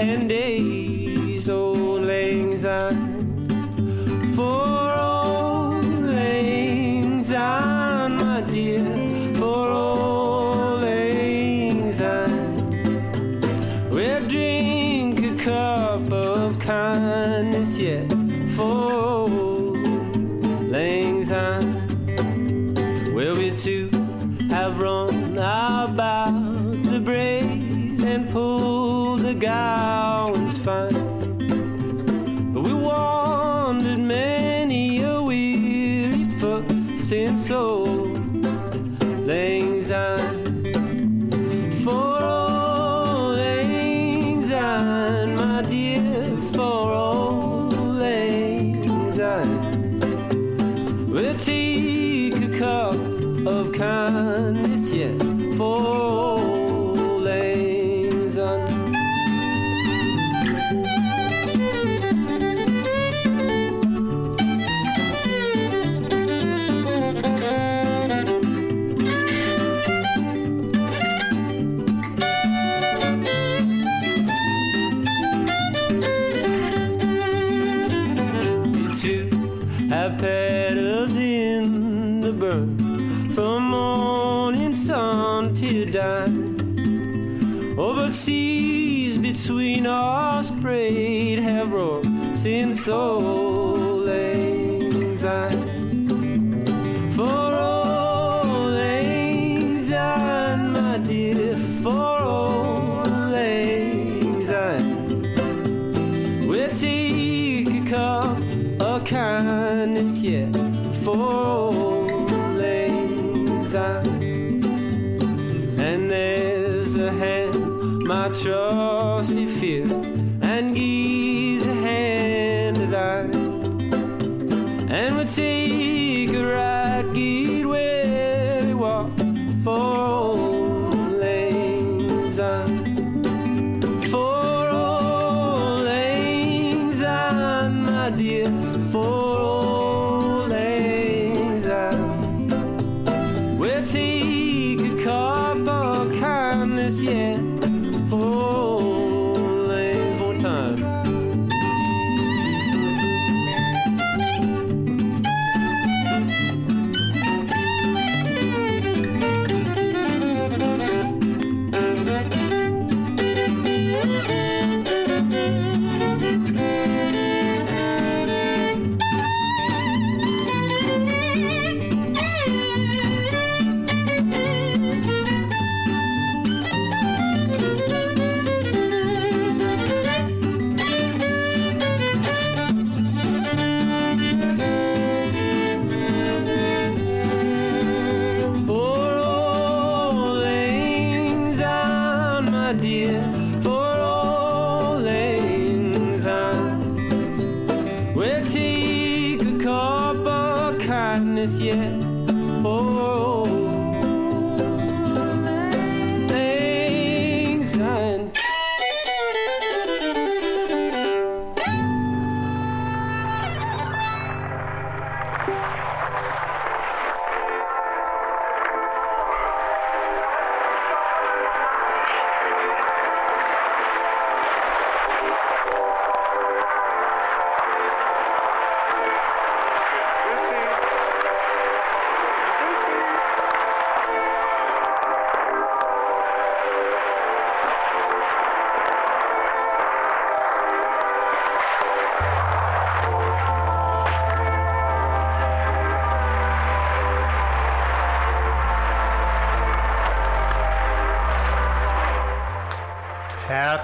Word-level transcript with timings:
And 0.00 0.29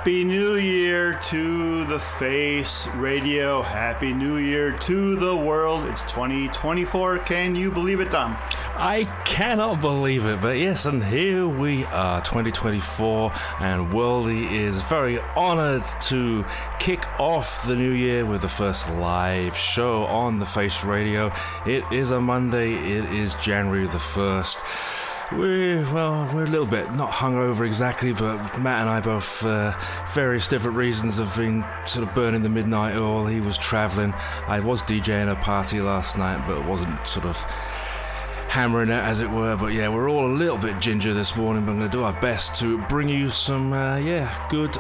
Happy 0.07 0.23
New 0.23 0.55
Year 0.55 1.19
to 1.25 1.85
the 1.87 1.99
Face 1.99 2.87
Radio. 2.95 3.61
Happy 3.61 4.13
New 4.13 4.37
Year 4.37 4.79
to 4.83 5.17
the 5.17 5.35
world. 5.35 5.85
It's 5.87 6.03
2024. 6.03 7.19
Can 7.25 7.57
you 7.57 7.73
believe 7.73 7.99
it, 7.99 8.13
Dom? 8.13 8.37
I 8.79 9.05
cannot 9.25 9.81
believe 9.81 10.25
it, 10.25 10.41
but 10.41 10.59
yes, 10.59 10.87
and 10.87 11.03
here 11.03 11.49
we 11.49 11.87
are, 11.87 12.21
2024, 12.21 13.33
and 13.59 13.91
Worldy 13.91 14.49
is 14.51 14.81
very 14.83 15.19
honored 15.35 15.83
to 16.03 16.45
kick 16.79 17.09
off 17.19 17.67
the 17.67 17.75
new 17.75 17.91
year 17.91 18.27
with 18.27 18.43
the 18.43 18.49
first 18.49 18.89
live 18.91 19.57
show 19.57 20.05
on 20.05 20.39
the 20.39 20.47
Face 20.47 20.85
Radio. 20.85 21.33
It 21.67 21.83
is 21.91 22.11
a 22.11 22.21
Monday, 22.21 22.75
it 22.75 23.07
is 23.07 23.35
January 23.37 23.87
the 23.87 23.99
1st. 23.99 24.63
We're 25.33 25.83
well, 25.93 26.31
we're 26.33 26.45
a 26.45 26.49
little 26.49 26.67
bit 26.67 26.95
not 26.95 27.11
hungover 27.11 27.67
exactly, 27.67 28.13
but 28.13 28.61
Matt 28.61 28.83
and 28.83 28.89
I 28.89 29.01
both, 29.01 29.45
uh, 29.45 29.77
various 30.15 30.47
different 30.47 30.77
reasons, 30.77 31.17
have 31.17 31.35
been 31.35 31.65
sort 31.85 32.07
of 32.07 32.15
burning 32.15 32.43
the 32.43 32.49
midnight 32.49 32.95
oil. 32.95 33.27
He 33.27 33.41
was 33.41 33.59
travelling. 33.59 34.15
I 34.47 34.61
was 34.61 34.83
DJing 34.83 35.31
a 35.31 35.35
party 35.35 35.81
last 35.81 36.17
night, 36.17 36.47
but 36.47 36.65
wasn't 36.65 37.05
sort 37.09 37.27
of 37.27 37.37
hammering 38.49 38.89
it 38.89 39.03
as 39.03 39.19
it 39.19 39.29
were. 39.29 39.57
But 39.57 39.73
yeah, 39.73 39.89
we're 39.89 40.09
all 40.09 40.27
a 40.27 40.33
little 40.33 40.59
bit 40.59 40.79
ginger 40.79 41.13
this 41.13 41.35
morning. 41.35 41.65
But 41.65 41.73
I'm 41.73 41.79
going 41.79 41.91
to 41.91 41.97
do 41.97 42.05
our 42.05 42.21
best 42.21 42.55
to 42.61 42.79
bring 42.83 43.09
you 43.09 43.29
some, 43.29 43.73
uh, 43.73 43.97
yeah, 43.97 44.47
good 44.49 44.79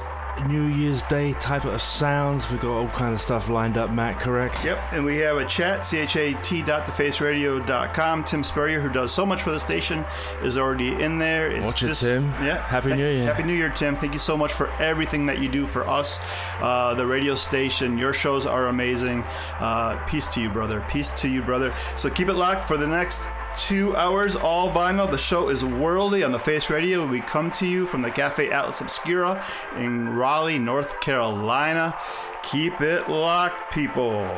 New 0.48 0.64
Year's 0.66 1.02
Day 1.02 1.32
type 1.34 1.64
of 1.64 1.80
sounds. 1.82 2.50
We've 2.50 2.60
got 2.60 2.70
all 2.70 2.86
kind 2.88 3.12
of 3.14 3.20
stuff 3.20 3.48
lined 3.48 3.76
up, 3.78 3.90
Matt. 3.90 4.18
Correct? 4.20 4.64
Yep, 4.64 4.78
and 4.92 5.04
we 5.04 5.16
have 5.18 5.36
a 5.38 5.44
chat, 5.44 5.82
chat.thefaceradio.com. 5.84 8.24
Tim 8.24 8.44
Spurrier, 8.44 8.80
who 8.80 8.88
does 8.90 9.12
so 9.12 9.24
much 9.26 9.42
for 9.42 9.50
the 9.50 9.58
station, 9.58 10.04
is 10.42 10.56
already 10.58 10.92
in 11.02 11.18
there. 11.18 11.50
It's 11.50 11.64
Watch 11.64 11.82
it, 11.82 11.88
just- 11.88 12.02
Tim. 12.02 12.28
Yeah. 12.42 12.58
Happy 12.66 12.94
New 12.94 13.08
Year. 13.08 13.24
Happy 13.24 13.42
New 13.42 13.54
Year, 13.54 13.70
Tim. 13.70 13.96
Thank 13.96 14.12
you 14.12 14.18
so 14.20 14.36
much 14.36 14.52
for 14.52 14.70
everything 14.80 15.26
that 15.26 15.38
you 15.38 15.48
do 15.48 15.66
for 15.66 15.88
us, 15.88 16.20
uh, 16.60 16.94
the 16.94 17.06
radio 17.06 17.34
station. 17.34 17.98
Your 17.98 18.12
shows 18.12 18.46
are 18.46 18.68
amazing. 18.68 19.24
Uh, 19.58 19.96
peace 20.06 20.26
to 20.28 20.40
you, 20.40 20.48
brother. 20.50 20.84
Peace 20.88 21.10
to 21.22 21.28
you, 21.28 21.42
brother. 21.42 21.72
So 21.96 22.08
keep 22.10 22.28
it 22.28 22.34
locked 22.34 22.64
for 22.64 22.76
the 22.76 22.86
next 22.86 23.20
two 23.56 23.96
hours, 23.96 24.36
all 24.36 24.70
vinyl. 24.70 25.10
The 25.10 25.18
show 25.18 25.48
is 25.48 25.62
Worldy 25.62 26.24
on 26.24 26.32
the 26.32 26.38
Face 26.38 26.68
Radio. 26.70 27.06
We 27.06 27.20
come 27.20 27.50
to 27.52 27.66
you 27.66 27.86
from 27.86 28.02
the 28.02 28.10
Cafe 28.10 28.50
Atlas 28.50 28.80
Obscura 28.80 29.42
in 29.76 30.10
Raleigh, 30.10 30.58
North 30.58 31.00
Carolina. 31.00 31.96
Keep 32.42 32.80
it 32.80 33.08
locked, 33.08 33.72
people. 33.72 34.28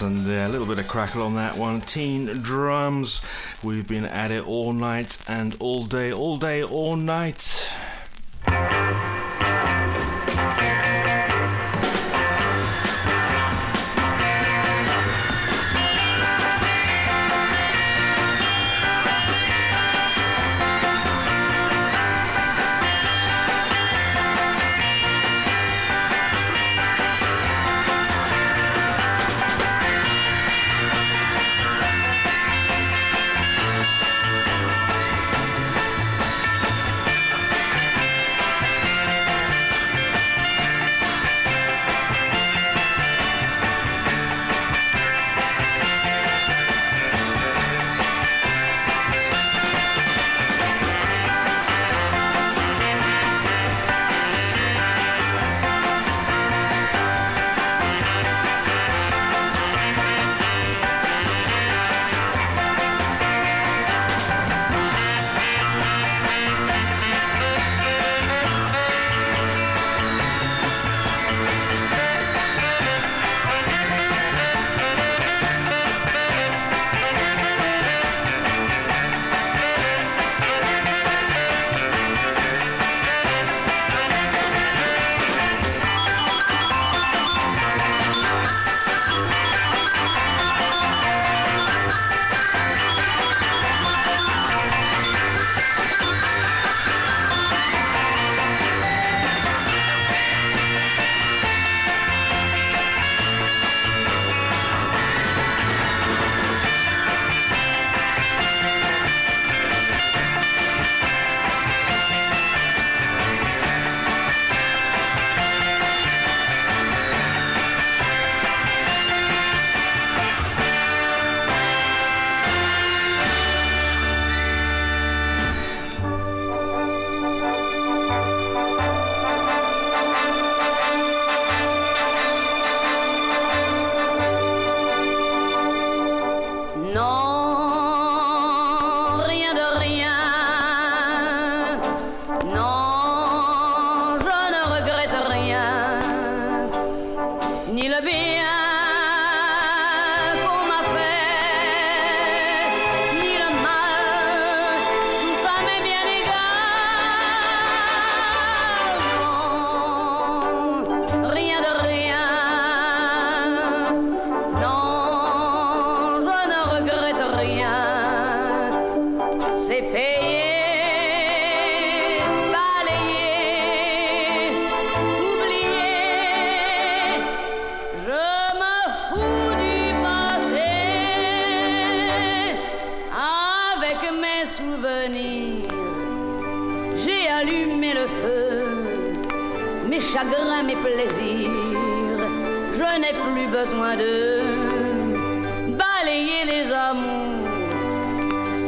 There. 0.00 0.46
A 0.46 0.48
little 0.48 0.66
bit 0.66 0.78
of 0.78 0.88
crackle 0.88 1.22
on 1.22 1.34
that 1.34 1.58
one. 1.58 1.82
Teen 1.82 2.24
drums. 2.24 3.20
We've 3.62 3.86
been 3.86 4.06
at 4.06 4.30
it 4.30 4.46
all 4.46 4.72
night 4.72 5.18
and 5.28 5.54
all 5.60 5.84
day, 5.84 6.10
all 6.10 6.38
day, 6.38 6.62
all 6.62 6.96
night. 6.96 7.69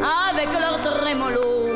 Avec 0.02 0.49
leur 0.59 0.80
trémolo, 0.80 1.66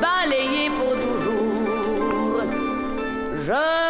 balayer 0.00 0.70
pour 0.70 0.92
toujours. 0.92 2.42
Je 3.46 3.89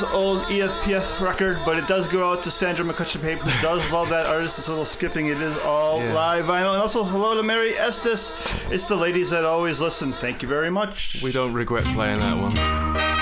this 0.00 0.02
old 0.10 0.40
EFPF 0.48 1.20
record, 1.20 1.56
but 1.64 1.78
it 1.78 1.86
does 1.86 2.08
go 2.08 2.28
out 2.28 2.42
to 2.42 2.50
Sandra 2.50 2.84
McCutcheon 2.84 3.22
Pape, 3.22 3.38
who 3.38 3.62
does 3.62 3.88
love 3.92 4.08
that 4.08 4.26
artist. 4.26 4.58
It's 4.58 4.66
a 4.66 4.72
little 4.72 4.84
skipping. 4.84 5.28
It 5.28 5.40
is 5.40 5.56
all 5.58 6.00
Yeah. 6.02 6.12
live 6.12 6.46
vinyl. 6.46 6.72
And 6.72 6.82
also, 6.82 7.04
hello 7.04 7.36
to 7.36 7.44
Mary 7.44 7.78
Estes. 7.78 8.32
It's 8.72 8.86
the 8.86 8.96
ladies 8.96 9.30
that 9.30 9.44
always 9.44 9.80
listen. 9.80 10.12
Thank 10.12 10.42
you 10.42 10.48
very 10.48 10.68
much. 10.70 11.20
We 11.22 11.30
don't 11.30 11.52
regret 11.52 11.84
playing 11.84 12.18
that 12.18 12.36
one. 12.36 13.13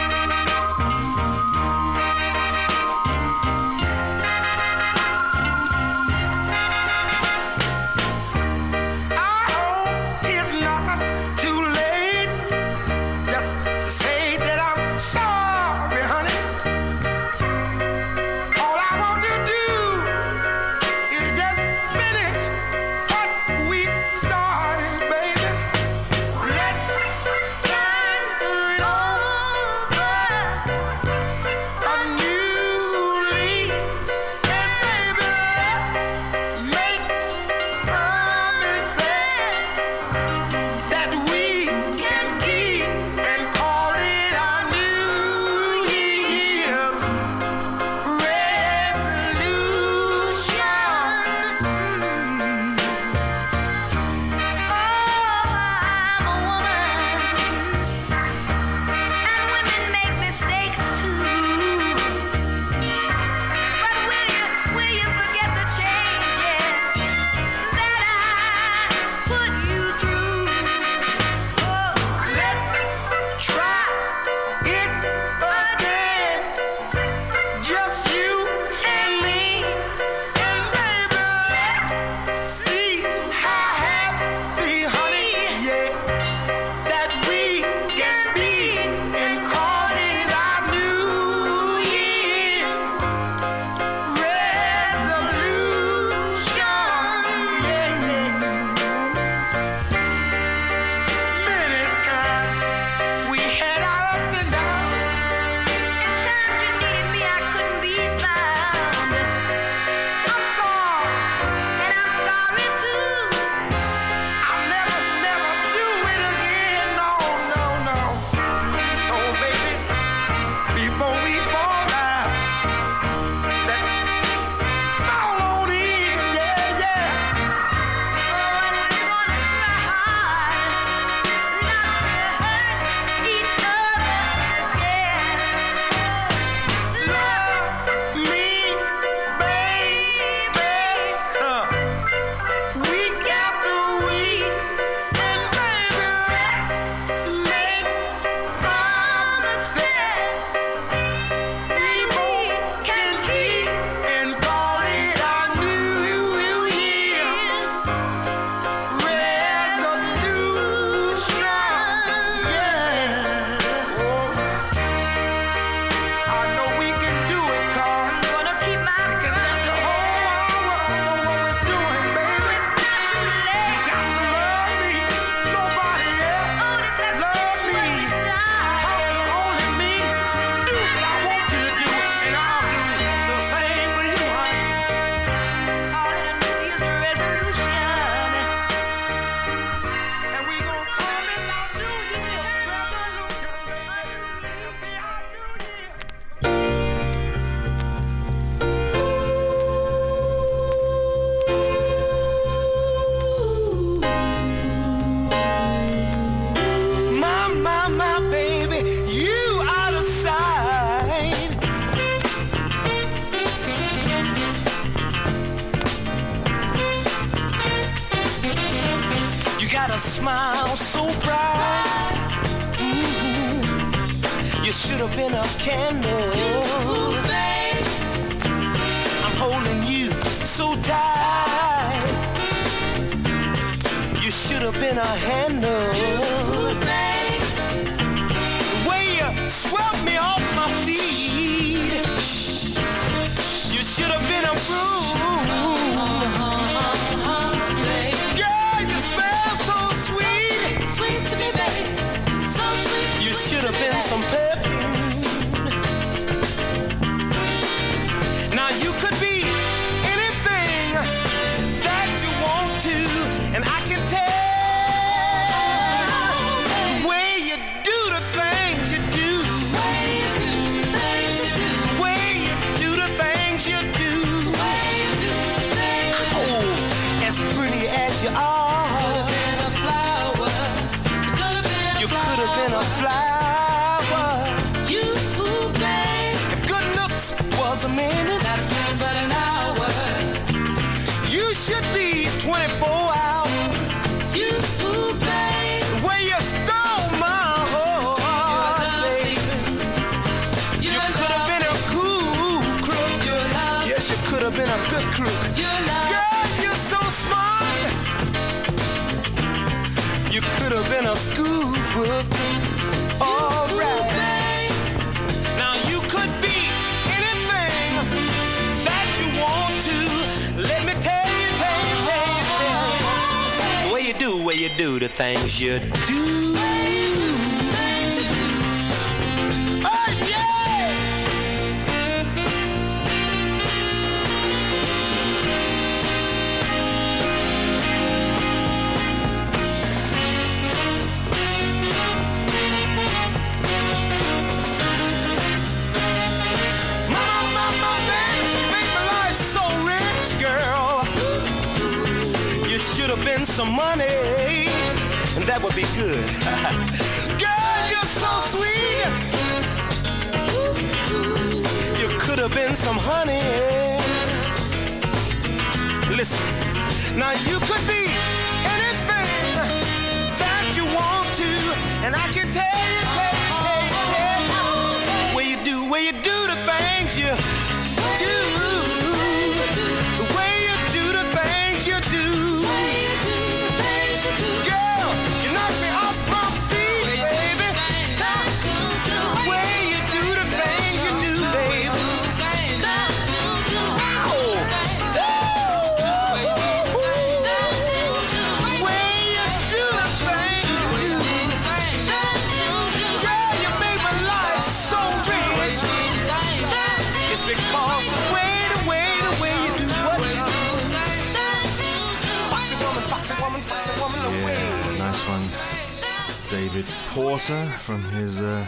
Porter 417.13 417.67
from 417.81 418.03
his 418.05 418.41
uh, 418.41 418.67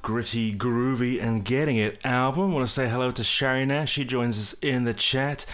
Gritty, 0.00 0.54
Groovy, 0.54 1.22
and 1.22 1.44
Getting 1.44 1.76
It 1.76 2.00
album. 2.02 2.52
I 2.52 2.54
want 2.54 2.66
to 2.66 2.72
say 2.72 2.88
hello 2.88 3.10
to 3.10 3.22
Sherry 3.22 3.66
Nash. 3.66 3.92
She 3.92 4.06
joins 4.06 4.38
us 4.38 4.54
in 4.62 4.84
the 4.84 4.94
chat. 4.94 5.44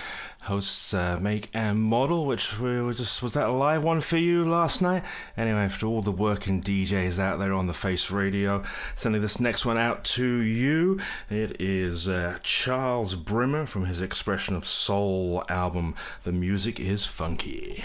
Hosts 0.43 0.95
uh, 0.95 1.19
Make 1.21 1.51
and 1.53 1.81
Model, 1.81 2.25
which 2.25 2.57
we 2.61 2.81
were 2.81 2.95
just 2.95 3.21
was 3.21 3.33
that 3.33 3.49
a 3.49 3.53
live 3.53 3.83
one 3.83 4.01
for 4.01 4.17
you 4.17 4.49
last 4.49 4.81
night? 4.81 5.03
Anyway, 5.37 5.59
after 5.59 5.87
all 5.87 6.03
the 6.03 6.13
working 6.13 6.63
DJs 6.63 7.19
out 7.19 7.41
there 7.41 7.53
on 7.53 7.67
the 7.67 7.75
Face 7.75 8.13
Radio, 8.13 8.63
sending 8.95 9.21
this 9.21 9.41
next 9.41 9.67
one 9.67 9.77
out 9.77 10.05
to 10.05 10.25
you. 10.25 11.01
It 11.29 11.61
is 11.61 12.09
uh, 12.09 12.39
Charles 12.45 13.17
Brimmer 13.17 13.67
from 13.67 13.87
his 13.87 14.01
Expression 14.01 14.55
of 14.55 14.65
Soul 14.65 15.43
album. 15.49 15.97
The 16.23 16.31
music 16.31 16.79
is 16.79 17.05
funky. 17.05 17.83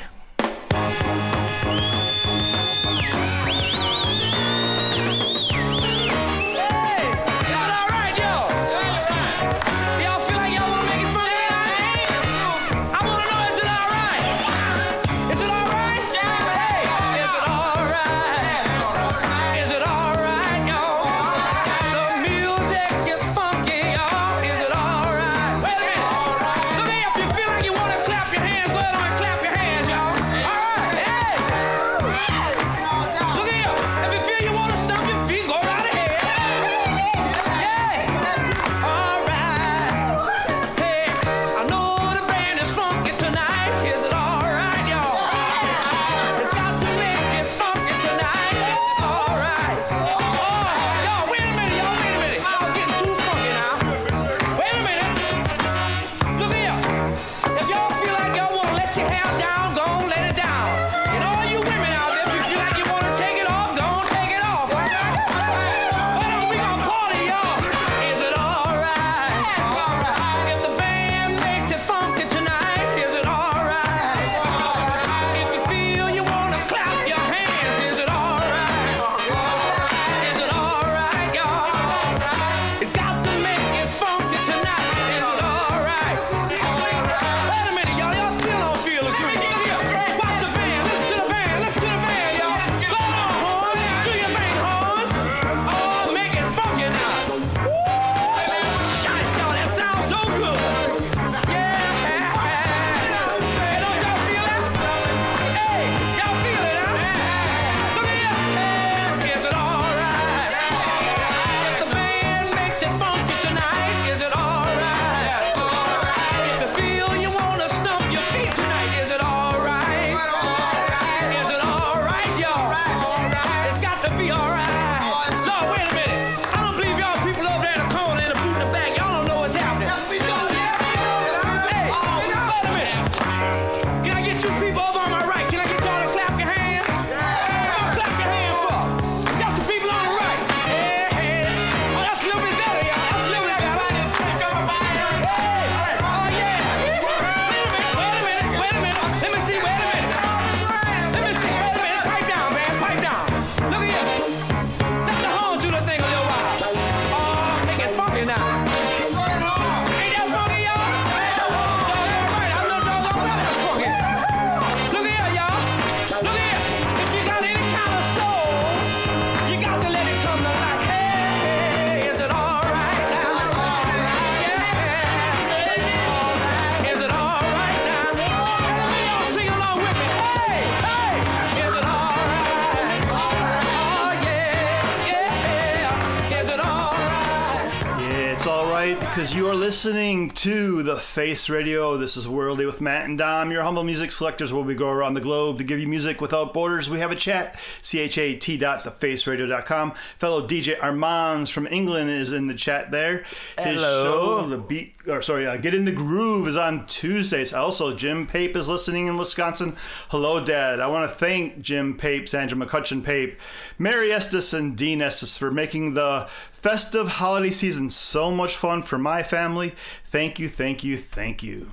Because 188.97 189.36
you 189.36 189.47
are 189.47 189.54
listening 189.54 190.32
to 190.32 190.82
the 190.82 190.95
Face 190.95 191.47
Radio. 191.47 191.95
This 191.95 192.17
is 192.17 192.25
Worldy 192.25 192.65
with 192.65 192.82
Matt 192.82 193.06
and 193.06 193.19
Dom, 193.19 193.52
your 193.52 193.62
humble 193.62 193.84
music 193.84 194.12
selectors 194.12 194.52
where 194.52 194.63
we 194.63 194.73
go 194.73 194.89
around 194.89 195.13
the 195.13 195.21
globe 195.21 195.60
to 195.60 195.63
give 195.63 195.80
you 195.80 195.88
music 195.88 196.19
without 196.21 196.56
borders. 196.56 196.89
We 196.89 196.97
have 196.97 197.12
a 197.12 197.15
chat, 197.15 197.60
C-H-A-T 197.84 198.58
dot 198.58 198.82
thefaceradio.com. 198.82 199.91
Fellow 200.17 200.47
DJ 200.47 200.82
Armands 200.82 201.52
from 201.52 201.67
England 201.67 202.10
is 202.10 202.34
in 202.34 202.47
the 202.47 202.56
chat 202.56 202.89
there. 202.89 203.19
His 203.60 203.75
Hello. 203.75 204.41
show, 204.41 204.47
The 204.47 204.58
Beat, 204.58 204.95
or 205.08 205.21
sorry, 205.21 205.45
uh, 205.45 205.58
Get 205.58 205.75
in 205.75 205.86
the 205.86 205.91
Groove 205.91 206.47
is 206.47 206.58
on 206.58 206.88
Tuesdays. 206.88 207.54
Also, 207.54 207.95
Jim 207.95 208.25
Pape 208.25 208.56
is 208.56 208.67
listening 208.67 209.06
in 209.06 209.17
Wisconsin. 209.17 209.75
Hello, 210.10 210.43
Dad. 210.43 210.80
I 210.80 210.88
want 210.88 211.12
to 211.12 211.15
thank 211.15 211.62
Jim 211.62 211.95
Pape, 211.95 212.28
Sandra 212.28 212.58
McCutcheon 212.58 213.04
Pape, 213.04 213.39
Mary 213.78 214.12
Estes, 214.12 214.54
and 214.54 214.75
Dean 214.75 214.99
Estes 215.02 215.38
for 215.38 215.52
making 215.52 215.93
the 215.93 216.28
festive 216.62 217.08
holiday 217.08 217.52
season 217.52 217.89
so 217.89 218.32
much 218.32 218.56
fun 218.56 218.84
for 218.84 218.98
my 218.98 219.24
family. 219.24 219.74
Thank 220.08 220.39
you, 220.39 220.50
thank 220.50 220.84
you, 220.84 220.98
thank 220.98 221.41
you. 221.41 221.69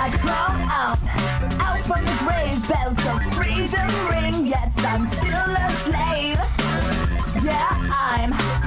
I 0.00 0.10
crawl 0.18 0.56
up, 0.70 0.98
out 1.60 1.84
from 1.86 2.04
the 2.04 2.16
grave, 2.24 2.68
bells 2.68 2.98
of 3.06 3.22
freedom 3.34 3.88
ring, 4.10 4.46
yet 4.46 4.72
I'm 4.78 5.06
still 5.06 5.30
a 5.30 5.70
slave. 5.70 6.38
Yeah, 7.44 7.68
I'm 7.92 8.57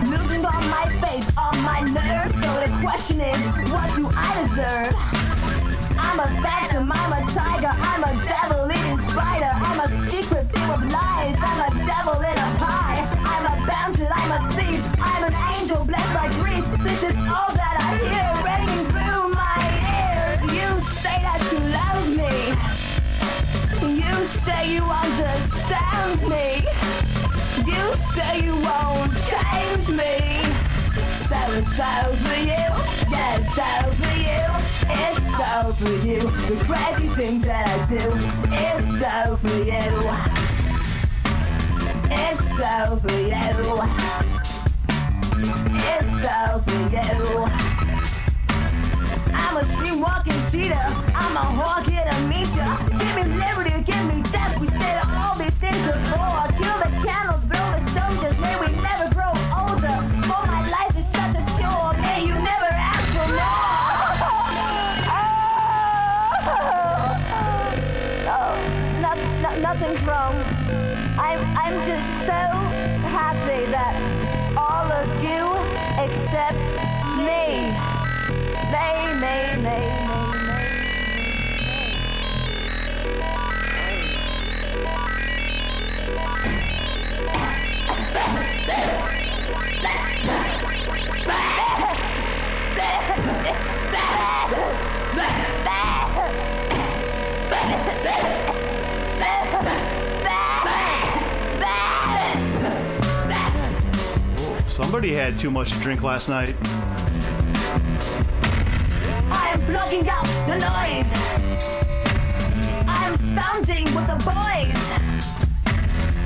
all 1.37 1.53
my 1.63 1.81
my 1.81 1.89
nerves, 1.89 2.33
so 2.33 2.49
the 2.61 2.69
question 2.85 3.19
is, 3.21 3.41
what 3.71 3.89
do 3.95 4.05
I 4.13 4.29
deserve? 4.43 4.93
I'm 5.97 6.19
a 6.19 6.27
phantom, 6.43 6.91
I'm 6.91 7.13
a 7.13 7.21
tiger, 7.31 7.73
I'm 7.73 8.03
a 8.03 8.13
devil 8.23 8.69
eating 8.69 8.99
spider, 9.09 9.51
I'm 9.67 9.79
a 9.79 9.89
secret 10.09 10.45
thing 10.51 10.69
of 10.69 10.81
lies, 10.91 11.35
I'm 11.39 11.61
a 11.67 11.71
devil 11.89 12.17
in 12.21 12.37
a 12.37 12.49
pie, 12.61 13.01
I'm 13.33 13.45
a 13.49 13.55
bandit, 13.65 14.11
I'm 14.13 14.31
a 14.37 14.41
thief, 14.53 14.83
I'm 15.01 15.23
an 15.29 15.35
angel 15.53 15.85
blessed 15.85 16.13
by 16.13 16.27
grief. 16.39 16.65
This 16.83 17.01
is 17.03 17.17
all 17.17 17.51
that 17.61 17.75
I 17.81 17.89
hear 18.09 18.29
ringing 18.45 18.85
through 18.93 19.25
my 19.33 19.59
ears. 20.05 20.41
You 20.57 20.69
say 21.01 21.17
that 21.25 21.41
you 21.51 21.59
love 21.79 22.05
me, 22.21 22.35
you 24.01 24.13
say 24.45 24.61
you 24.75 24.83
understand 24.83 26.19
me, 26.29 26.47
you 27.65 27.83
say 28.13 28.43
you 28.45 28.55
won't 28.67 29.13
change 29.31 29.87
me. 29.89 30.40
So 31.31 31.37
all 31.37 32.11
for 32.17 32.39
you, 32.41 32.67
yeah, 33.09 33.39
it's 33.39 33.57
all 33.57 33.89
for 33.93 34.13
you, 34.19 34.43
it's 34.83 35.39
all 35.39 35.71
for 35.71 35.95
you. 36.05 36.19
The 36.19 36.57
crazy 36.65 37.07
things 37.07 37.43
that 37.45 37.65
I 37.71 37.75
do, 37.87 38.03
it's 38.51 39.01
all 39.01 39.37
for 39.37 39.47
you. 39.63 40.11
It's 42.11 42.59
all 42.59 42.97
for 42.97 43.15
you. 43.15 43.31
It's 45.87 46.21
all 46.27 46.59
for 46.59 46.81
you. 46.91 47.47
I'm 49.33 49.55
a 49.55 49.63
sleepwalking 49.77 50.41
cheater. 50.51 50.85
I'm 51.15 51.35
a 51.37 51.47
hawk 51.55 51.87
here 51.87 52.03
to 52.03 52.17
meet 52.27 52.53
ya. 52.57 52.75
Give 52.99 53.15
me 53.15 53.23
liberty, 53.39 53.81
give 53.83 54.03
me 54.13 54.21
death. 54.33 54.59
We 54.59 54.67
said 54.67 55.01
all 55.07 55.37
these 55.37 55.57
things 55.57 55.77
before. 55.87 56.51
Kill 56.59 56.77
the 56.83 56.91
candles, 57.07 57.43
build 57.47 57.71
the 57.71 57.79
soldiers. 57.95 58.37
May 58.37 58.59
we 58.59 58.67
never 58.81 59.10
I'm, 71.71 71.77
just 71.87 72.25
so 72.25 72.41
happy 73.07 73.65
that 73.71 73.95
all 74.57 74.91
of 74.91 75.07
you 75.23 75.55
accept. 76.03 76.59
Me, 77.17 77.71
me, 78.71 78.87
me, 79.21 79.63
me, 79.63 80.20
Somebody 104.81 105.13
had 105.13 105.37
too 105.37 105.51
much 105.51 105.71
to 105.71 105.79
drink 105.79 106.01
last 106.01 106.27
night. 106.27 106.55
I 109.29 109.51
am 109.53 109.61
blocking 109.67 110.09
out 110.09 110.25
the 110.47 110.57
noise. 110.57 111.11
I 112.87 113.05
am 113.05 113.15
standing 113.15 113.85
with 113.95 114.07
the 114.07 114.17
boys. 114.25 114.83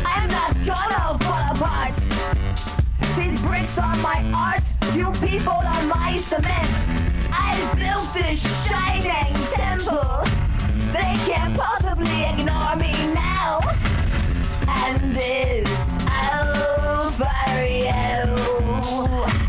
I 0.05 0.23
am 0.23 0.29
not 0.31 0.53
gonna 0.65 1.19
fall 1.19 1.45
apart. 1.53 1.95
These 3.17 3.41
bricks 3.41 3.77
are 3.77 3.97
my 3.97 4.23
art. 4.33 4.63
You 4.95 5.11
people 5.27 5.51
are 5.51 5.83
my 5.87 6.15
cement. 6.15 6.75
I 7.33 7.59
built 7.75 8.13
this 8.13 8.39
shining 8.65 9.35
temple. 9.53 10.23
They 10.93 11.13
can't 11.27 11.55
possibly 11.57 12.23
ignore 12.31 12.77
me 12.77 12.93
now. 13.13 13.59
And 14.65 15.11
this 15.11 15.85
over 17.05 17.23
you. 17.67 19.44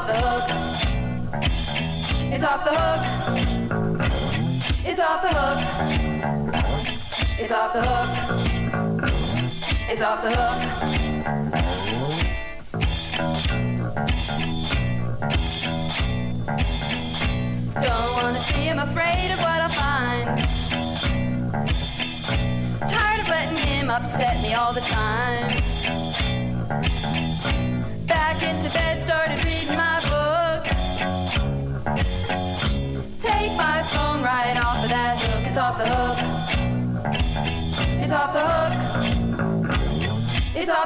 off 0.00 0.06
the 0.06 0.14
hook. 0.16 0.44
It's 2.32 2.44
off 2.44 2.64
the 2.64 2.70
hook. 2.72 3.00
It's 4.86 5.00
off 5.00 5.22
the 5.22 5.28
hook. 5.34 5.58
It's 7.38 7.52
off 7.52 7.72
the 7.74 7.82
hook. 7.82 8.08
It's 9.90 10.02
off 10.02 10.22
the 10.22 10.30
hook. 10.30 11.29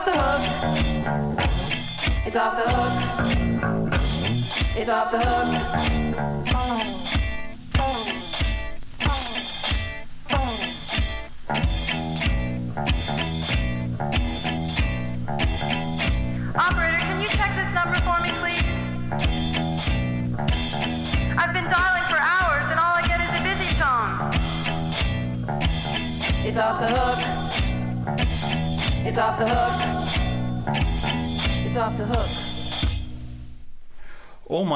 off 0.07 0.13
the 0.13 0.21
hook. 0.21 1.47
It's 2.27 2.37
off 2.37 2.57
the 2.57 2.71
hook. 2.71 4.01
It's 4.77 4.91
off 4.91 5.11
the 5.13 5.19
hook. 5.21 6.04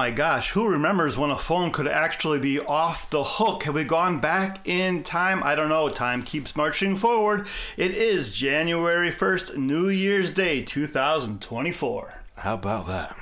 my 0.08 0.14
gosh, 0.14 0.52
who 0.52 0.66
remembers 0.66 1.18
when 1.18 1.30
a 1.30 1.36
phone 1.36 1.70
could 1.70 1.86
actually 1.86 2.38
be 2.38 2.58
off 2.60 3.10
the 3.10 3.22
hook? 3.22 3.64
Have 3.64 3.74
we 3.74 3.84
gone 3.84 4.20
back 4.20 4.66
in 4.66 5.02
time? 5.02 5.42
I 5.42 5.54
don't 5.54 5.68
know. 5.68 5.90
Time 5.90 6.22
keeps 6.22 6.56
marching 6.56 6.96
forward. 6.96 7.46
It 7.76 7.90
is 7.90 8.32
January 8.32 9.12
1st, 9.12 9.58
New 9.58 9.90
Year's 9.90 10.30
Day, 10.30 10.62
2024. 10.62 12.14
How 12.38 12.54
about 12.54 12.86
that? 12.86 13.18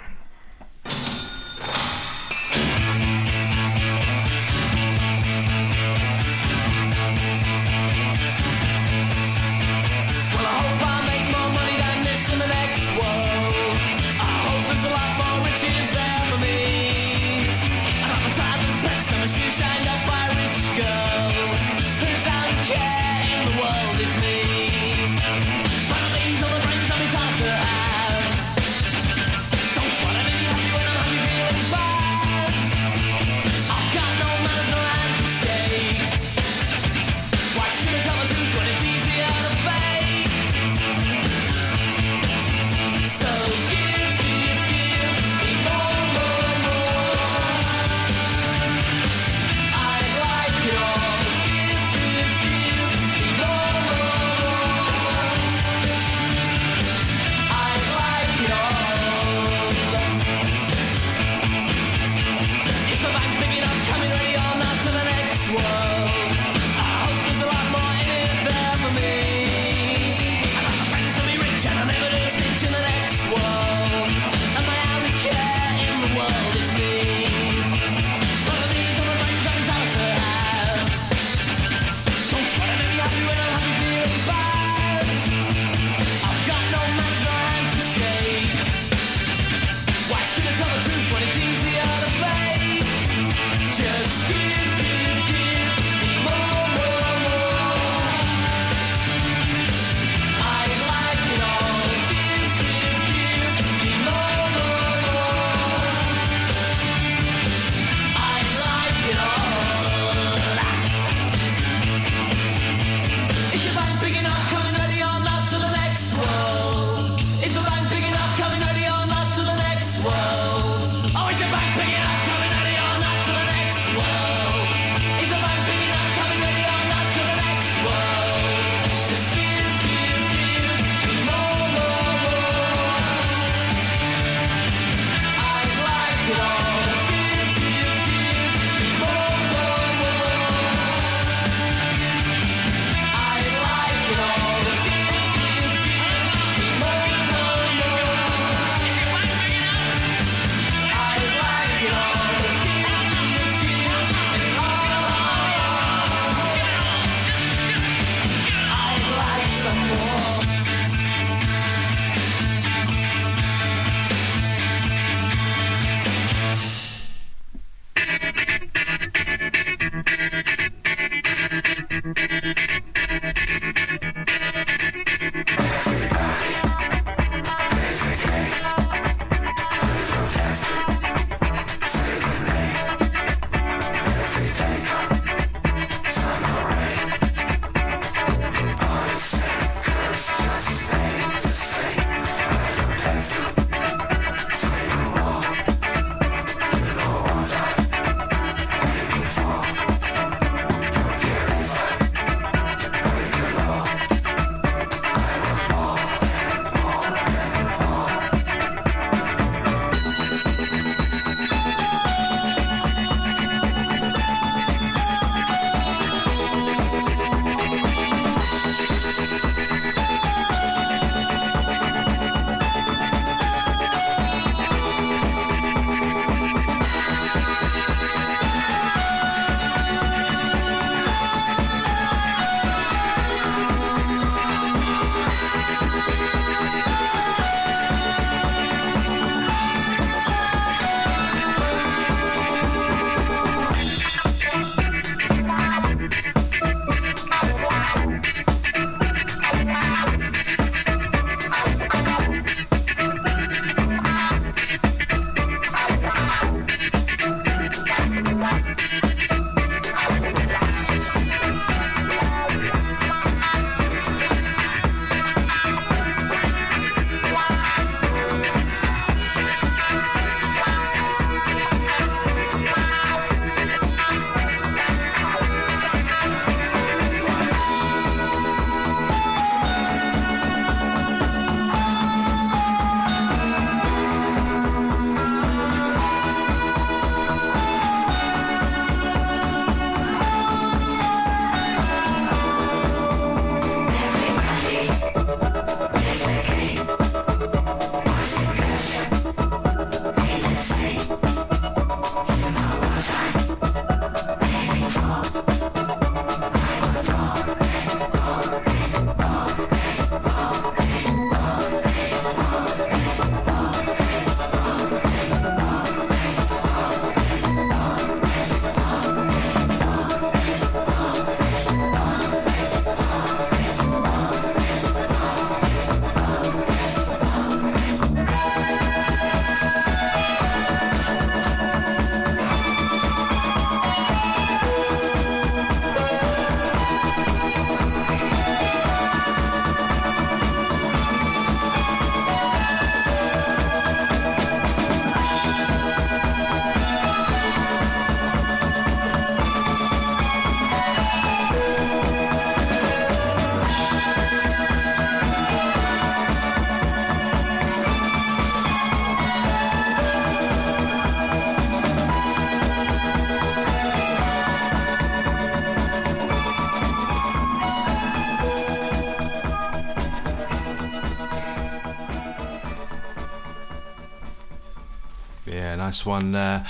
One. 376.07 376.35
Uh, 376.35 376.65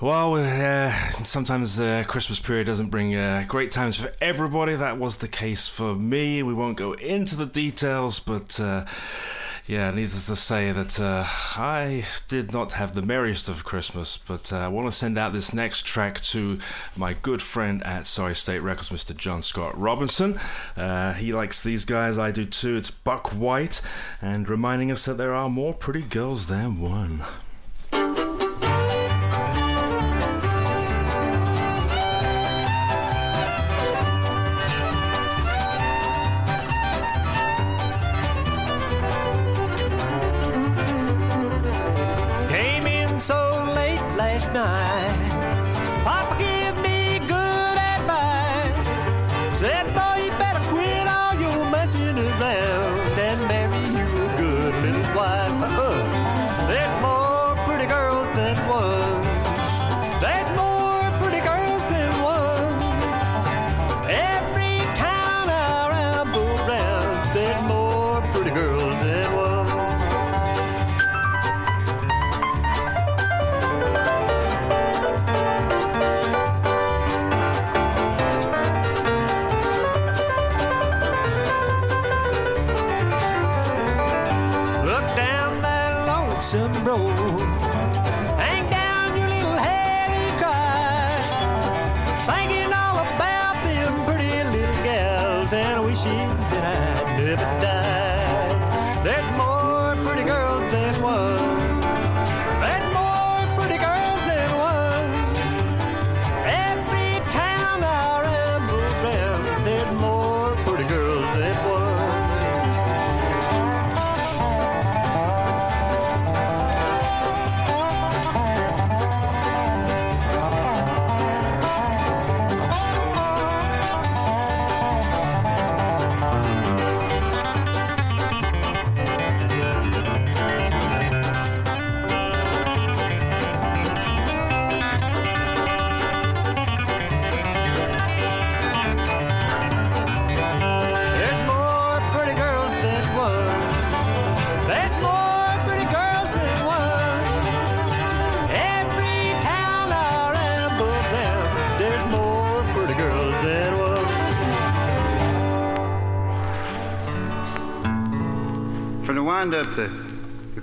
well, 0.00 0.36
uh, 0.36 0.92
sometimes 1.24 1.76
the 1.76 2.04
Christmas 2.06 2.38
period 2.38 2.68
doesn't 2.68 2.90
bring 2.90 3.16
uh, 3.16 3.44
great 3.48 3.72
times 3.72 3.96
for 3.96 4.12
everybody. 4.20 4.76
That 4.76 4.96
was 4.96 5.16
the 5.16 5.26
case 5.26 5.66
for 5.66 5.92
me. 5.94 6.44
We 6.44 6.54
won't 6.54 6.76
go 6.76 6.92
into 6.92 7.34
the 7.34 7.46
details, 7.46 8.20
but 8.20 8.60
uh, 8.60 8.84
yeah, 9.66 9.90
needless 9.90 10.26
to 10.26 10.36
say 10.36 10.70
that 10.70 11.00
uh, 11.00 11.24
I 11.26 12.06
did 12.28 12.52
not 12.52 12.72
have 12.74 12.92
the 12.92 13.02
merriest 13.02 13.48
of 13.48 13.64
Christmas. 13.64 14.16
But 14.16 14.52
uh, 14.52 14.58
I 14.58 14.68
want 14.68 14.86
to 14.86 14.92
send 14.92 15.18
out 15.18 15.32
this 15.32 15.52
next 15.52 15.84
track 15.84 16.20
to 16.22 16.60
my 16.96 17.14
good 17.14 17.42
friend 17.42 17.82
at 17.82 18.06
Sorry 18.06 18.36
State 18.36 18.60
Records, 18.60 18.90
Mr. 18.90 19.16
John 19.16 19.42
Scott 19.42 19.76
Robinson. 19.76 20.38
Uh, 20.76 21.12
he 21.14 21.32
likes 21.32 21.60
these 21.60 21.84
guys, 21.84 22.18
I 22.18 22.30
do 22.30 22.44
too. 22.44 22.76
It's 22.76 22.92
Buck 22.92 23.28
White, 23.34 23.82
and 24.22 24.48
reminding 24.48 24.92
us 24.92 25.04
that 25.06 25.18
there 25.18 25.34
are 25.34 25.50
more 25.50 25.74
pretty 25.74 26.02
girls 26.02 26.46
than 26.46 26.80
one. 26.80 27.24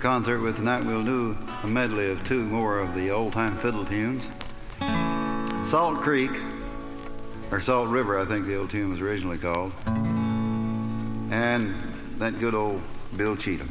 Concert 0.06 0.38
with 0.40 0.54
tonight, 0.54 0.84
we'll 0.84 1.02
do 1.02 1.36
a 1.64 1.66
medley 1.66 2.08
of 2.12 2.24
two 2.24 2.38
more 2.38 2.78
of 2.78 2.94
the 2.94 3.10
old 3.10 3.32
time 3.32 3.56
fiddle 3.56 3.84
tunes. 3.84 4.28
Salt 5.68 6.00
Creek, 6.00 6.30
or 7.50 7.58
Salt 7.58 7.88
River, 7.88 8.16
I 8.16 8.24
think 8.24 8.46
the 8.46 8.54
old 8.54 8.70
tune 8.70 8.88
was 8.88 9.00
originally 9.00 9.36
called, 9.36 9.72
and 11.32 11.74
that 12.18 12.38
good 12.38 12.54
old 12.54 12.82
Bill 13.16 13.36
Cheatham. 13.36 13.68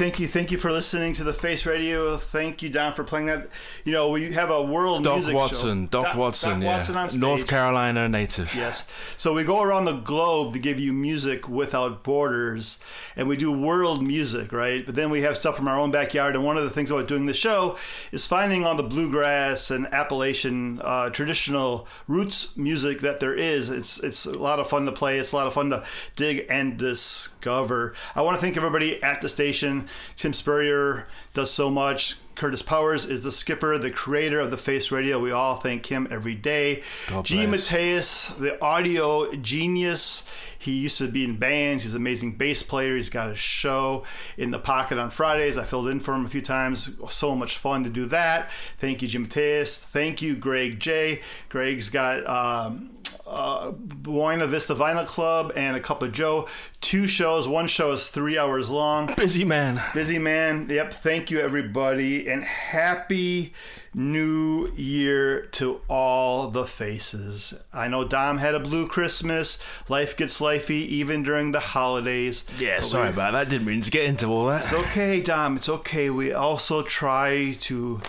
Thank 0.00 0.18
you, 0.18 0.28
thank 0.28 0.50
you, 0.50 0.56
for 0.56 0.72
listening 0.72 1.12
to 1.12 1.24
the 1.24 1.34
Face 1.34 1.66
Radio. 1.66 2.16
Thank 2.16 2.62
you, 2.62 2.70
Dom, 2.70 2.94
for 2.94 3.04
playing 3.04 3.26
that. 3.26 3.48
You 3.84 3.92
know, 3.92 4.08
we 4.08 4.32
have 4.32 4.48
a 4.48 4.62
world 4.62 5.04
Doc 5.04 5.16
music 5.16 5.34
Watson, 5.34 5.84
show. 5.84 6.02
Doc, 6.02 6.16
Watson, 6.16 6.52
Doc 6.52 6.62
yeah, 6.62 6.76
Watson 6.78 6.96
on 6.96 7.10
stage. 7.10 7.20
North 7.20 7.46
Carolina 7.46 8.08
native. 8.08 8.54
Yes. 8.54 8.88
So 9.18 9.34
we 9.34 9.44
go 9.44 9.60
around 9.60 9.84
the 9.84 9.92
globe 9.92 10.54
to 10.54 10.58
give 10.58 10.80
you 10.80 10.94
music 10.94 11.50
without 11.50 12.02
borders, 12.02 12.78
and 13.16 13.28
we 13.28 13.36
do 13.36 13.52
world 13.52 14.02
music, 14.02 14.52
right? 14.52 14.84
But 14.84 14.94
then 14.94 15.10
we 15.10 15.22
have 15.22 15.36
stuff 15.36 15.56
from 15.56 15.68
our 15.68 15.78
own 15.78 15.90
backyard. 15.90 16.34
And 16.34 16.44
one 16.44 16.56
of 16.56 16.64
the 16.64 16.70
things 16.70 16.90
about 16.90 17.08
doing 17.08 17.26
the 17.26 17.34
show 17.34 17.76
is 18.12 18.26
finding 18.26 18.64
all 18.64 18.74
the 18.74 18.82
bluegrass 18.82 19.70
and 19.70 19.86
Appalachian 19.92 20.80
uh, 20.82 21.10
traditional 21.10 21.86
roots 22.08 22.56
music 22.56 23.00
that 23.00 23.20
there 23.20 23.34
is. 23.34 23.68
It's 23.68 23.98
it's 24.00 24.26
a 24.26 24.32
lot 24.32 24.58
of 24.58 24.68
fun 24.68 24.86
to 24.86 24.92
play. 24.92 25.18
It's 25.18 25.32
a 25.32 25.36
lot 25.36 25.46
of 25.46 25.54
fun 25.54 25.70
to 25.70 25.84
dig 26.16 26.46
and 26.48 26.76
discover. 26.76 27.94
I 28.14 28.22
want 28.22 28.36
to 28.36 28.40
thank 28.40 28.56
everybody 28.56 29.02
at 29.02 29.20
the 29.20 29.28
station. 29.28 29.88
Tim 30.16 30.32
Spurrier 30.32 31.06
does 31.34 31.50
so 31.50 31.70
much. 31.70 32.16
Curtis 32.40 32.62
Powers 32.62 33.04
is 33.04 33.22
the 33.22 33.32
skipper, 33.32 33.76
the 33.76 33.90
creator 33.90 34.40
of 34.40 34.50
the 34.50 34.56
Face 34.56 34.90
Radio. 34.90 35.18
We 35.18 35.30
all 35.30 35.56
thank 35.56 35.84
him 35.84 36.08
every 36.10 36.34
day. 36.34 36.82
God 37.06 37.26
G. 37.26 37.44
Mateus, 37.44 38.28
the 38.28 38.58
audio 38.64 39.30
genius. 39.34 40.24
He 40.58 40.72
used 40.72 40.96
to 40.98 41.08
be 41.08 41.22
in 41.22 41.36
bands. 41.36 41.82
He's 41.82 41.92
an 41.92 42.00
amazing 42.00 42.36
bass 42.36 42.62
player. 42.62 42.96
He's 42.96 43.10
got 43.10 43.28
a 43.28 43.36
show 43.36 44.04
in 44.38 44.52
the 44.52 44.58
pocket 44.58 44.96
on 44.96 45.10
Fridays. 45.10 45.58
I 45.58 45.66
filled 45.66 45.88
in 45.88 46.00
for 46.00 46.14
him 46.14 46.24
a 46.24 46.30
few 46.30 46.40
times. 46.40 46.88
So 47.10 47.36
much 47.36 47.58
fun 47.58 47.84
to 47.84 47.90
do 47.90 48.06
that. 48.06 48.50
Thank 48.78 49.02
you, 49.02 49.08
Jim 49.08 49.24
Mateus. 49.24 49.78
Thank 49.78 50.22
you, 50.22 50.34
Greg 50.34 50.80
J. 50.80 51.20
Greg's 51.50 51.90
got 51.90 52.26
um, 52.26 52.90
uh, 53.26 53.70
Buena 53.72 54.46
Vista 54.46 54.74
Vinyl 54.74 55.06
Club 55.06 55.52
and 55.56 55.76
a 55.76 55.80
Cup 55.80 56.02
of 56.02 56.12
Joe. 56.12 56.48
Two 56.80 57.06
shows. 57.06 57.46
One 57.48 57.66
show 57.66 57.92
is 57.92 58.08
three 58.08 58.38
hours 58.38 58.70
long. 58.70 59.14
Busy 59.16 59.44
man. 59.44 59.80
Busy 59.94 60.18
man. 60.18 60.68
Yep. 60.70 60.92
Thank 60.92 61.30
you, 61.30 61.40
everybody. 61.40 62.28
And 62.28 62.42
happy 62.44 63.52
new 63.92 64.70
year 64.76 65.46
to 65.46 65.80
all 65.88 66.48
the 66.48 66.64
faces. 66.64 67.52
I 67.72 67.88
know 67.88 68.06
Dom 68.06 68.38
had 68.38 68.54
a 68.54 68.60
blue 68.60 68.86
Christmas. 68.86 69.58
Life 69.88 70.16
gets 70.16 70.40
lifey 70.40 70.86
even 70.86 71.22
during 71.22 71.50
the 71.50 71.60
holidays. 71.60 72.44
Yeah, 72.58 72.76
But 72.76 72.84
sorry 72.84 73.08
we- 73.08 73.14
about 73.14 73.32
that. 73.32 73.48
Didn't 73.48 73.66
mean 73.66 73.82
to 73.82 73.90
get 73.90 74.04
into 74.04 74.26
all 74.26 74.46
that. 74.46 74.60
It's 74.62 74.72
okay, 74.72 75.20
Dom. 75.20 75.56
It's 75.56 75.68
okay. 75.68 76.08
We 76.10 76.32
also 76.32 76.82
try 76.82 77.56
to 77.60 78.00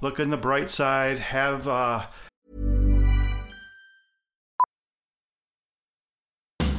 look 0.00 0.18
on 0.18 0.30
the 0.30 0.36
bright 0.36 0.70
side, 0.70 1.18
have 1.18 1.68
uh, 1.68 2.06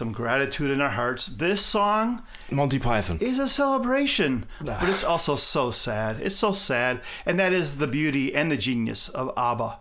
Some 0.00 0.12
gratitude 0.12 0.70
in 0.70 0.80
our 0.80 0.88
hearts. 0.88 1.26
This 1.26 1.60
song 1.60 2.22
Monty 2.50 2.78
Python. 2.78 3.18
is 3.20 3.38
a 3.38 3.46
celebration, 3.46 4.46
but 4.62 4.88
it's 4.88 5.04
also 5.04 5.36
so 5.36 5.70
sad. 5.70 6.22
It's 6.22 6.36
so 6.36 6.52
sad, 6.52 7.02
and 7.26 7.38
that 7.38 7.52
is 7.52 7.76
the 7.76 7.86
beauty 7.86 8.34
and 8.34 8.50
the 8.50 8.56
genius 8.56 9.10
of 9.10 9.30
ABBA. 9.36 9.78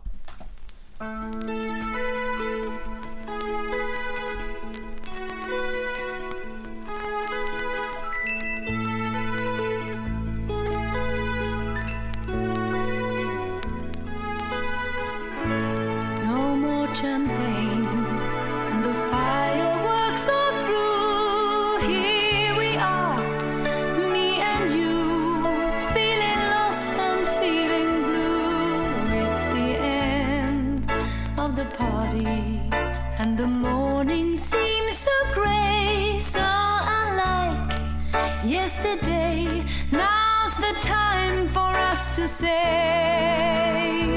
And 33.30 33.38
the 33.38 33.48
morning 33.48 34.36
seems 34.36 34.98
so 34.98 35.12
gray, 35.34 36.18
so 36.20 36.42
unlike 36.42 37.74
yesterday. 38.44 39.64
Now's 39.92 40.56
the 40.56 40.74
time 40.82 41.48
for 41.48 41.72
us 41.92 42.16
to 42.16 42.28
say. 42.28 44.09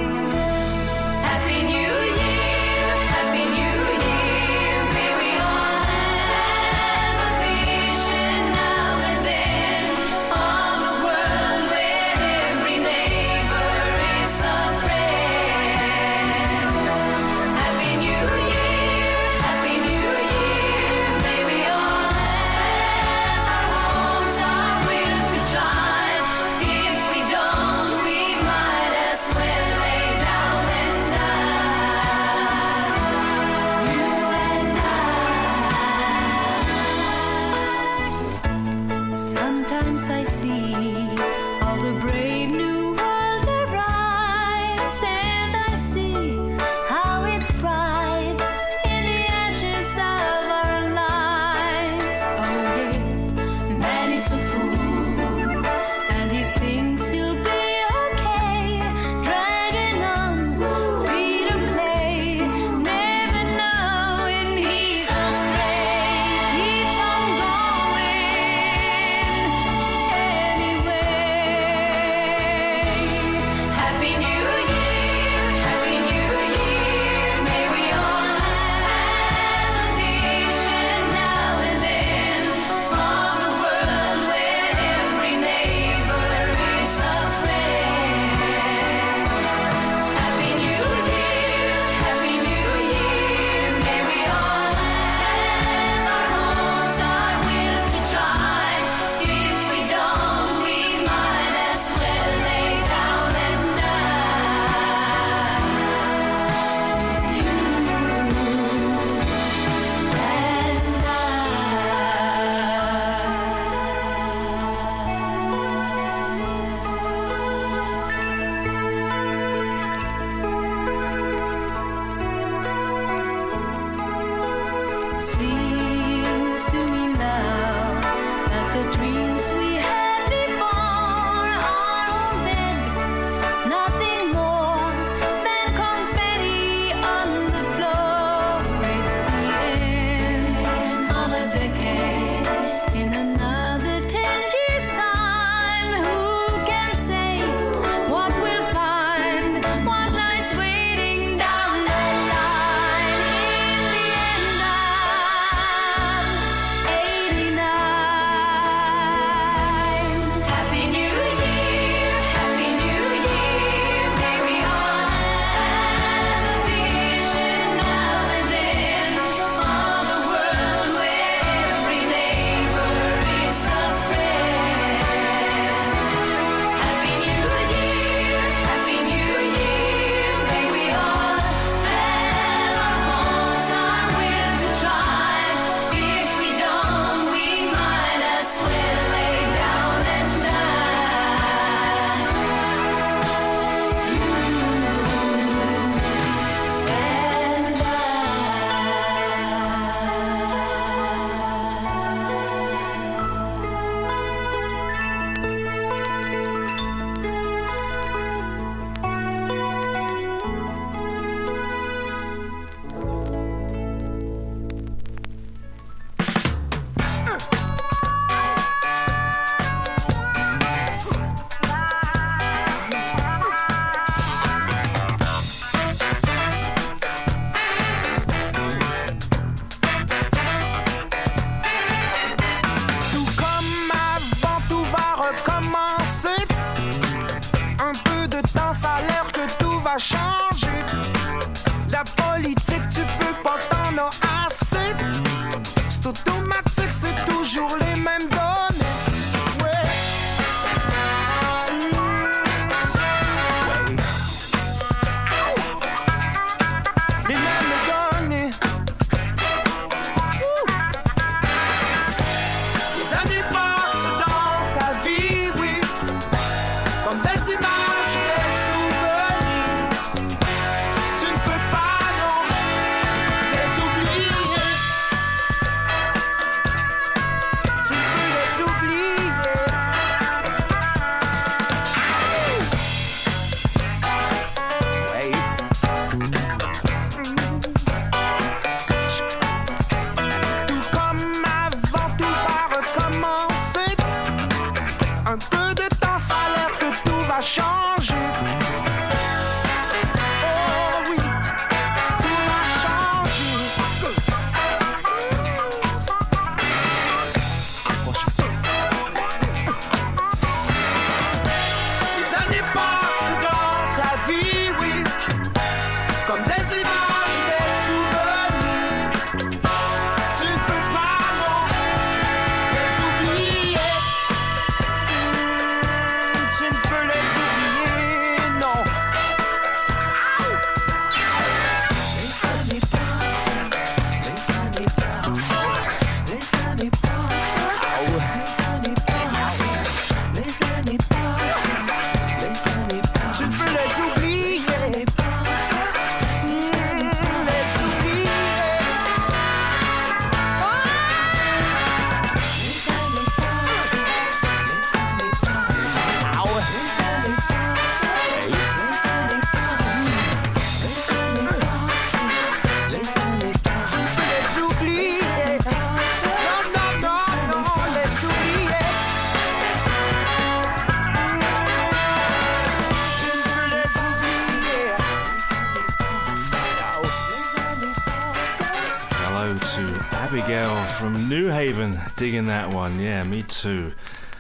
one. 382.93 383.05
Yeah, 383.05 383.25
me 383.25 383.43
too. 383.43 383.93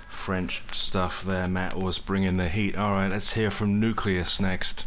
French 0.08 0.62
stuff 0.72 1.22
there. 1.22 1.48
Matt 1.48 1.76
was 1.76 1.98
bringing 1.98 2.36
the 2.36 2.48
heat. 2.48 2.76
All 2.76 2.92
right, 2.92 3.10
let's 3.10 3.32
hear 3.32 3.50
from 3.50 3.80
Nucleus 3.80 4.40
next. 4.40 4.84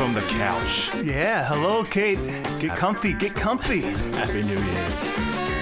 from 0.00 0.14
the 0.14 0.22
couch. 0.22 0.90
Yeah, 1.04 1.46
hello, 1.46 1.84
Kate. 1.84 2.16
Get 2.58 2.74
comfy, 2.74 3.12
get 3.12 3.34
comfy. 3.34 3.82
Happy 4.16 4.42
New 4.42 4.58
Year. 4.58 4.88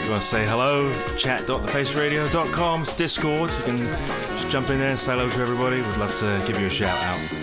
You 0.05 0.11
want 0.11 0.22
to 0.22 0.28
say 0.28 0.47
hello? 0.47 0.95
Chat.thefaceradio.com's 1.16 2.93
Discord. 2.93 3.51
You 3.51 3.62
can 3.64 3.78
just 4.36 4.49
jump 4.49 4.70
in 4.70 4.78
there 4.78 4.91
and 4.91 4.99
say 4.99 5.14
hello 5.14 5.28
to 5.28 5.43
everybody. 5.43 5.82
We'd 5.82 5.97
love 5.97 6.16
to 6.20 6.41
give 6.47 6.61
you 6.61 6.68
a 6.68 6.70
shout 6.70 6.97
out. 7.03 7.38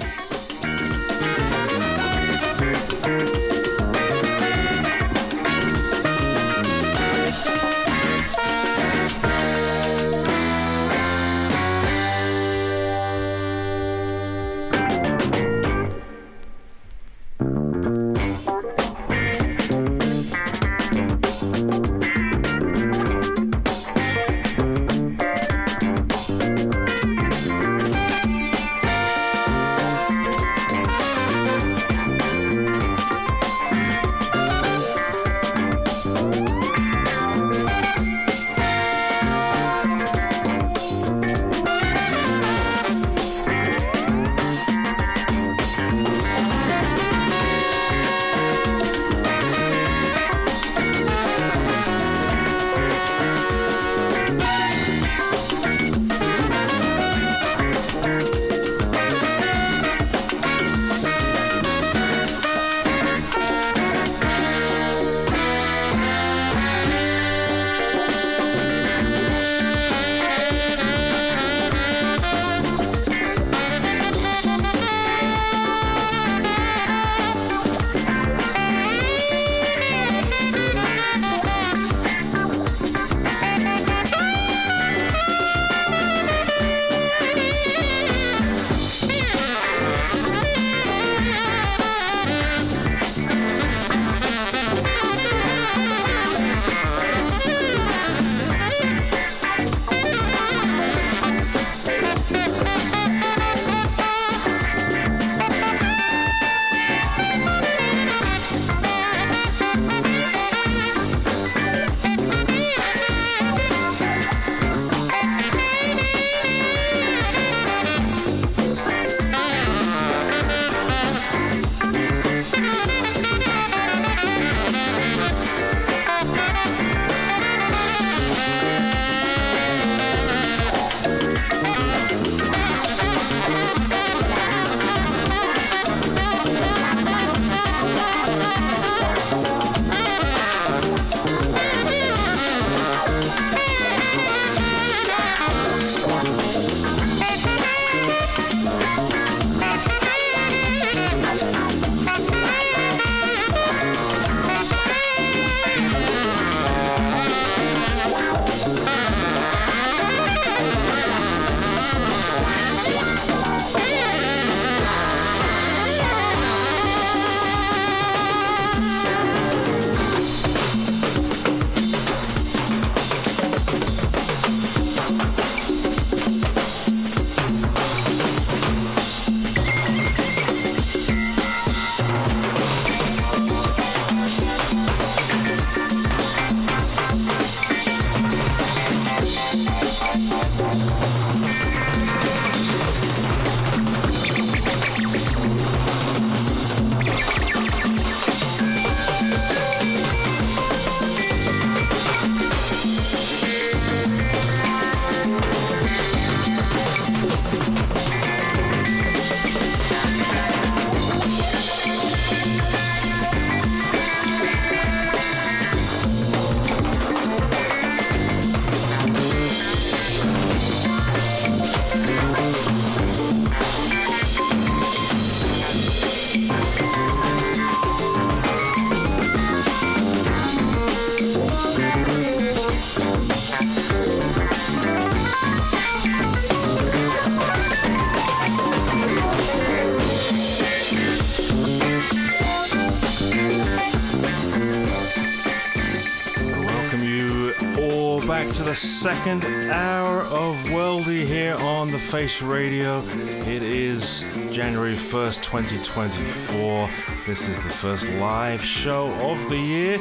Second 249.05 249.45
hour 249.69 250.21
of 250.21 250.55
Worldy 250.71 251.27
here 251.27 251.53
on 251.57 251.91
the 251.91 251.99
Face 251.99 252.41
Radio. 252.41 253.03
It 253.07 253.61
is 253.61 254.23
January 254.49 254.95
1st, 254.95 255.43
2024. 255.43 256.89
This 257.27 257.47
is 257.47 257.55
the 257.61 257.69
first 257.69 258.07
live 258.13 258.65
show 258.65 259.13
of 259.29 259.47
the 259.47 259.59
year. 259.59 259.99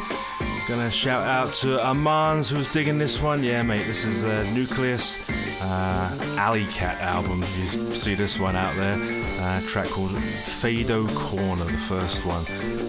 Gonna 0.68 0.90
shout 0.90 1.22
out 1.26 1.52
to 1.56 1.76
Amans 1.76 2.50
who's 2.50 2.66
digging 2.72 2.96
this 2.96 3.20
one. 3.20 3.44
Yeah, 3.44 3.62
mate, 3.62 3.84
this 3.84 4.04
is 4.04 4.22
a 4.22 4.50
Nucleus 4.52 5.18
uh, 5.60 6.34
Alley 6.38 6.64
Cat 6.68 6.98
album. 7.02 7.44
You 7.58 7.94
see 7.94 8.14
this 8.14 8.40
one 8.40 8.56
out 8.56 8.74
there. 8.74 8.94
Uh, 9.38 9.60
track 9.66 9.88
called 9.88 10.12
Phaideaux 10.12 11.14
Corner, 11.14 11.66
the 11.66 11.72
first 11.72 12.24
one. 12.24 12.42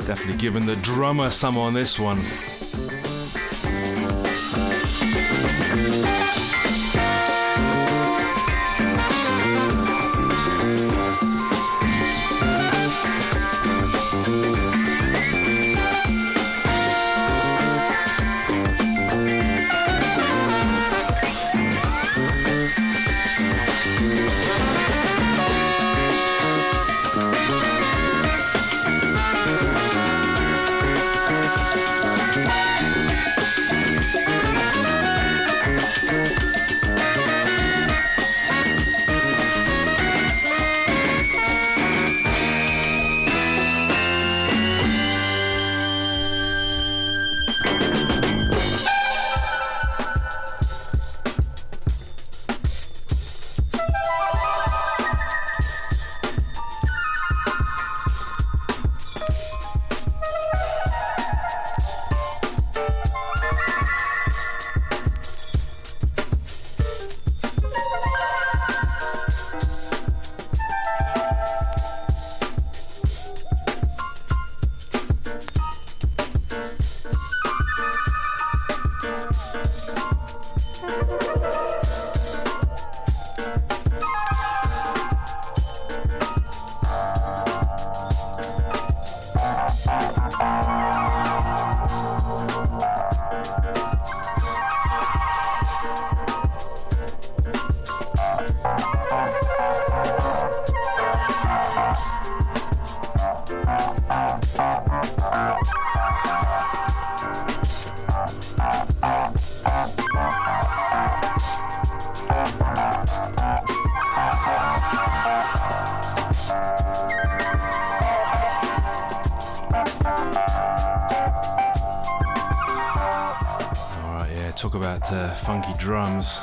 Definitely 0.06 0.38
giving 0.38 0.66
the 0.66 0.78
drummer 0.78 1.30
some 1.30 1.58
on 1.58 1.74
this 1.74 2.00
one. 2.00 2.22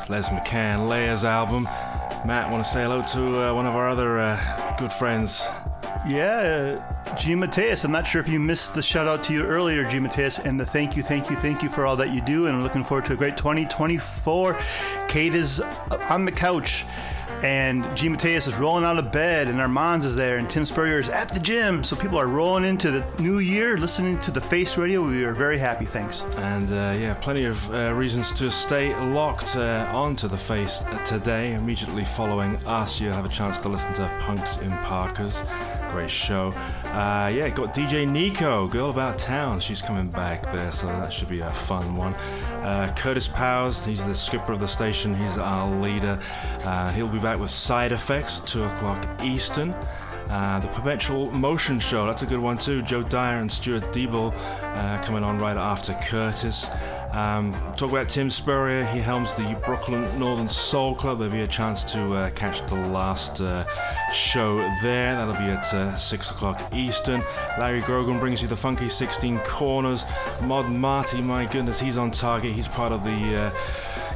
Les 0.09 0.29
McCann, 0.31 0.89
Layers 0.89 1.25
album. 1.25 1.65
Matt, 2.25 2.51
want 2.51 2.65
to 2.65 2.71
say 2.71 2.83
hello 2.83 3.03
to 3.03 3.51
uh, 3.51 3.55
one 3.55 3.67
of 3.67 3.75
our 3.75 3.89
other 3.89 4.19
uh, 4.19 4.77
good 4.79 4.93
friends? 4.93 5.47
Yeah, 6.07 6.83
G. 7.17 7.35
Mateus. 7.37 7.85
I'm 7.85 7.93
not 7.93 8.07
sure 8.07 8.21
if 8.21 8.29
you 8.29 8.41
missed 8.41 8.75
the 8.75 8.83
shout 8.83 9.07
out 9.07 9.23
to 9.25 9.33
you 9.33 9.45
earlier, 9.45 9.85
G. 9.85 10.01
Mateus, 10.01 10.39
and 10.39 10.59
the 10.59 10.67
thank 10.67 10.97
you, 10.97 11.03
thank 11.03 11.31
you, 11.31 11.37
thank 11.37 11.63
you 11.63 11.69
for 11.69 11.87
all 11.87 11.95
that 11.97 12.11
you 12.11 12.21
do. 12.21 12.49
And 12.49 12.63
looking 12.63 12.85
forward 12.85 13.07
to 13.07 13.13
a 13.13 13.17
great 13.17 13.37
2024. 13.37 14.59
Kate 15.09 15.35
is 15.35 15.61
on 15.61 16.25
the 16.25 16.33
couch, 16.33 16.85
and 17.43 17.85
G. 17.97 18.09
Mateus 18.09 18.47
is 18.47 18.55
rolling 18.55 18.85
out 18.85 18.99
of 18.99 19.11
bed, 19.11 19.49
and 19.49 19.61
Armands 19.61 20.05
is 20.05 20.15
there, 20.15 20.39
and 20.39 20.49
Tim 20.49 20.65
Spurrier 20.65 21.01
is 21.01 21.09
at 21.09 21.29
the 21.29 21.41
gym. 21.41 21.83
So 21.83 21.97
people 21.97 22.19
are 22.19 22.29
rolling 22.29 22.65
into 22.65 22.91
the 22.91 23.05
new 23.19 23.39
year, 23.39 23.77
listening 23.77 24.19
to 24.21 24.31
the 24.31 24.41
Face 24.41 24.77
Radio. 24.77 25.07
We 25.07 25.25
are 25.25 25.35
very 25.35 25.59
happy. 25.59 25.85
Thanks. 25.85 26.23
And 26.37 26.71
uh, 26.71 26.97
yeah, 26.99 27.15
plenty 27.15 27.45
of 27.45 27.69
uh, 27.75 27.93
reasons 27.95 28.31
to 28.33 28.51
stay 28.51 28.95
locked 29.11 29.57
uh, 29.57 29.91
onto 29.93 30.29
the 30.29 30.39
face 30.39 30.83
today. 31.05 31.55
Immediately 31.55 32.05
following 32.05 32.57
us, 32.65 33.01
you'll 33.01 33.13
have 33.13 33.25
a 33.25 33.29
chance 33.29 33.59
to 33.59 33.69
listen 33.69 33.93
to 33.95 34.19
Punks 34.21 34.59
in 34.59 34.71
Parkas. 34.79 35.43
Great 35.91 36.11
show. 36.11 36.53
Uh, 36.87 37.31
yeah, 37.35 37.49
got 37.51 37.75
DJ 37.75 38.09
Nico, 38.09 38.67
Girl 38.69 38.89
About 38.89 39.19
Town. 39.19 39.61
She's 39.61 39.83
coming 39.83 40.09
back 40.09 40.45
there, 40.45 40.73
so 40.73 40.87
that 40.87 41.13
should 41.13 41.29
be 41.29 41.41
a 41.41 41.51
fun 41.51 41.97
one. 41.97 42.15
Uh, 42.63 42.93
Curtis 42.95 43.27
Powers, 43.27 43.85
he's 43.85 44.05
the 44.05 44.15
skipper 44.15 44.53
of 44.53 44.61
the 44.61 44.69
station, 44.69 45.15
he's 45.15 45.37
our 45.37 45.69
leader. 45.81 46.21
Uh, 46.65 46.91
he'll 46.93 47.09
be 47.09 47.19
back 47.19 47.39
with 47.39 47.51
Side 47.51 47.93
Effects, 47.93 48.41
2 48.41 48.63
o'clock 48.65 49.07
Eastern. 49.23 49.75
Uh, 50.29 50.61
the 50.61 50.69
Perpetual 50.69 51.31
Motion 51.33 51.79
Show, 51.79 52.07
that's 52.07 52.23
a 52.23 52.27
good 52.27 52.39
one 52.39 52.57
too. 52.57 52.81
Joe 52.83 53.03
Dyer 53.03 53.39
and 53.39 53.51
Stuart 53.51 53.83
Diebel 53.93 54.33
uh, 54.63 55.03
coming 55.03 55.23
on 55.23 55.39
right 55.39 55.57
after 55.57 55.93
Curtis. 56.05 56.69
Um, 57.11 57.53
talk 57.77 57.91
about 57.91 58.09
Tim 58.09 58.31
Spurrier, 58.31 58.85
he 58.87 59.01
helms 59.01 59.35
the 59.35 59.61
Brooklyn 59.67 60.19
Northern 60.19 60.49
Soul 60.49 60.95
Club. 60.95 61.19
There'll 61.19 61.33
be 61.33 61.43
a 61.43 61.47
chance 61.47 61.85
to 61.93 62.15
uh, 62.15 62.31
catch 62.31 62.65
the 62.67 62.77
last 62.77 63.43
uh, 63.43 63.65
show 64.13 64.59
there. 64.83 65.17
That'll 65.17 65.35
be 65.35 65.51
at 65.51 65.73
uh, 65.73 65.97
6 65.97 66.31
o'clock 66.31 66.61
Eastern. 66.73 67.23
Larry 67.59 67.81
Grogan 67.81 68.19
brings 68.19 68.43
you 68.43 68.49
the 68.49 68.57
Funky 68.57 68.89
16 68.89 69.39
Corners. 69.41 70.05
Mod 70.43 70.69
Marty, 70.69 71.21
my 71.21 71.47
goodness, 71.47 71.81
he's 71.81 71.97
on 71.97 72.11
target. 72.11 72.53
He's 72.53 72.69
part 72.69 72.93
of 72.93 73.05
the. 73.05 73.37
Uh, 73.37 73.51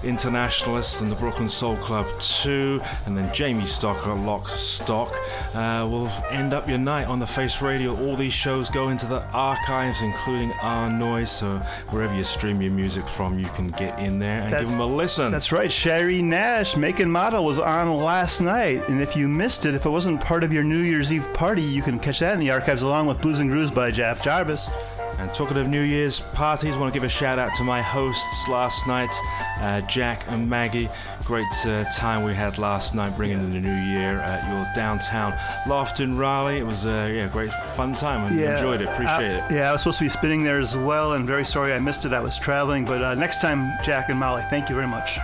Internationalists 0.03 1.01
and 1.01 1.11
the 1.11 1.17
Brooklyn 1.17 1.49
Soul 1.49 1.77
Club 1.79 2.07
2, 2.21 2.81
and 3.07 3.17
then 3.17 3.33
Jamie 3.35 3.63
Stocker, 3.63 4.25
Lock 4.25 4.47
Stock. 4.49 5.13
Uh, 5.55 5.87
will 5.91 6.09
end 6.31 6.53
up 6.53 6.69
your 6.69 6.79
night 6.79 7.07
on 7.07 7.19
the 7.19 7.27
Face 7.27 7.63
Radio. 7.63 7.97
All 8.07 8.17
these 8.17 8.33
shows 8.33 8.69
go 8.69 8.91
into 8.91 9.07
the 9.07 9.23
archives, 9.31 10.03
including 10.03 10.53
our 10.63 10.91
noise. 10.91 11.31
So 11.31 11.59
wherever 11.91 12.15
you 12.15 12.25
stream 12.25 12.61
your 12.61 12.73
music 12.73 13.07
from, 13.09 13.39
you 13.39 13.47
can 13.47 13.71
get 13.71 13.99
in 13.99 14.19
there 14.19 14.43
and 14.43 14.51
give 14.51 14.69
them 14.69 14.81
a 14.81 14.87
listen. 14.87 15.33
That's 15.33 15.53
right. 15.53 15.73
Sherry 15.73 16.21
Nash, 16.21 16.77
Make 16.77 17.01
and 17.01 17.11
Model, 17.11 17.45
was 17.45 17.59
on 17.59 17.97
last 17.97 18.41
night. 18.41 18.87
And 18.89 19.01
if 19.01 19.17
you 19.17 19.29
missed 19.29 19.65
it, 19.65 19.75
if 19.75 19.87
it 19.87 19.91
wasn't 19.91 20.21
part 20.21 20.45
of 20.45 20.53
your 20.53 20.65
New 20.65 20.81
Year's 20.81 21.13
Eve 21.13 21.33
party, 21.33 21.63
you 21.63 21.83
can 21.83 21.99
catch 21.99 22.21
that 22.21 22.35
in 22.35 22.41
the 22.41 22.51
archives 22.51 22.83
along 22.83 23.07
with 23.07 23.21
Blues 23.21 23.41
and 23.41 23.49
Grooves 23.49 23.71
by 23.71 23.91
Jeff 23.91 24.23
Jarvis. 24.23 24.69
And 25.19 25.33
talking 25.33 25.57
of 25.57 25.69
New 25.69 25.81
Year's 25.81 26.21
parties, 26.21 26.77
I 26.77 26.79
want 26.79 26.93
to 26.93 27.01
give 27.01 27.05
a 27.05 27.09
shout 27.09 27.39
out 27.39 27.55
to 27.55 27.65
my 27.65 27.81
hosts 27.81 28.47
last 28.49 28.87
night, 28.87 29.09
uh, 29.61 29.81
Jack 29.83 30.25
and 30.29 30.49
Maggie. 30.49 30.91
Great 31.27 31.67
uh, 31.67 31.83
time 31.91 32.23
we 32.23 32.35
had 32.35 32.57
last 32.57 32.95
night 32.95 33.17
bringing 33.17 33.41
in 33.41 33.53
the 33.53 33.59
new 33.59 33.75
year 33.75 34.21
at 34.21 34.49
your 34.49 34.65
downtown 34.77 35.37
loft 35.67 35.99
in 35.99 36.17
Raleigh. 36.17 36.59
It 36.59 36.63
was 36.63 36.87
uh, 36.87 37.11
yeah, 37.13 37.27
great 37.27 37.51
fun 37.75 37.97
time. 37.97 38.21
I 38.21 38.29
enjoyed 38.29 38.81
it. 38.81 38.85
Appreciate 38.85 39.41
uh, 39.41 39.47
it. 39.47 39.53
Yeah, 39.53 39.71
I 39.71 39.73
was 39.73 39.81
supposed 39.81 39.99
to 39.99 40.05
be 40.05 40.09
spinning 40.09 40.45
there 40.45 40.61
as 40.61 40.77
well, 40.77 41.15
and 41.15 41.27
very 41.27 41.45
sorry 41.45 41.73
I 41.73 41.81
missed 41.81 42.05
it. 42.05 42.13
I 42.13 42.21
was 42.21 42.39
traveling, 42.39 42.85
but 42.85 43.03
uh, 43.03 43.15
next 43.17 43.41
time, 43.41 43.73
Jack 43.85 44.09
and 44.09 44.21
Molly, 44.21 44.45
thank 44.51 44.69
you 44.69 44.77
very 44.77 44.87
much. 44.87 45.19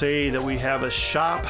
Say 0.00 0.30
that 0.30 0.42
we 0.42 0.56
have 0.56 0.82
a 0.82 0.90
shop 0.90 1.44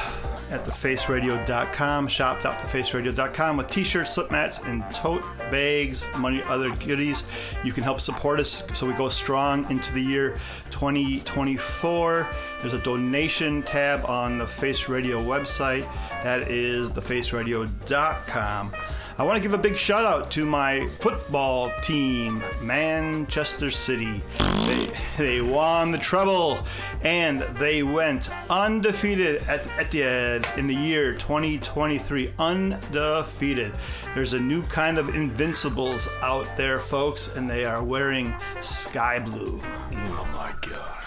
at 0.51 0.65
thefaceradio.com, 0.65 2.05
shop.thefaceradio.com 2.05 3.55
with 3.55 3.67
t-shirts, 3.69 4.13
slip 4.13 4.29
mats, 4.29 4.59
and 4.65 4.83
tote 4.93 5.23
bags, 5.49 6.05
money, 6.17 6.43
other 6.49 6.69
goodies. 6.71 7.23
You 7.63 7.71
can 7.71 7.85
help 7.85 8.01
support 8.01 8.41
us 8.41 8.65
so 8.73 8.85
we 8.85 8.91
go 8.95 9.07
strong 9.07 9.71
into 9.71 9.93
the 9.93 10.01
year 10.01 10.37
2024. 10.69 12.27
There's 12.59 12.73
a 12.73 12.79
donation 12.79 13.63
tab 13.63 14.03
on 14.09 14.39
the 14.39 14.47
Face 14.47 14.89
Radio 14.89 15.23
website. 15.23 15.89
That 16.21 16.51
is 16.51 16.91
thefaceradio.com. 16.91 18.73
I 19.17 19.23
want 19.23 19.35
to 19.35 19.41
give 19.41 19.53
a 19.53 19.57
big 19.57 19.75
shout 19.75 20.05
out 20.05 20.31
to 20.31 20.45
my 20.45 20.87
football 20.87 21.71
team, 21.83 22.41
Manchester 22.61 23.69
City. 23.69 24.21
They, 24.65 24.91
they 25.17 25.41
won 25.41 25.91
the 25.91 25.97
treble 25.97 26.59
and 27.03 27.41
they 27.57 27.83
went 27.83 28.29
undefeated 28.49 29.43
at 29.43 29.63
Etihad 29.77 30.57
in 30.57 30.67
the 30.67 30.73
year 30.73 31.13
2023. 31.13 32.33
Undefeated. 32.39 33.73
There's 34.15 34.33
a 34.33 34.39
new 34.39 34.63
kind 34.63 34.97
of 34.97 35.13
invincibles 35.13 36.07
out 36.21 36.55
there, 36.55 36.79
folks, 36.79 37.27
and 37.35 37.49
they 37.49 37.65
are 37.65 37.83
wearing 37.83 38.33
sky 38.61 39.19
blue. 39.19 39.61
Oh 39.63 40.29
my 40.33 40.53
god. 40.61 41.00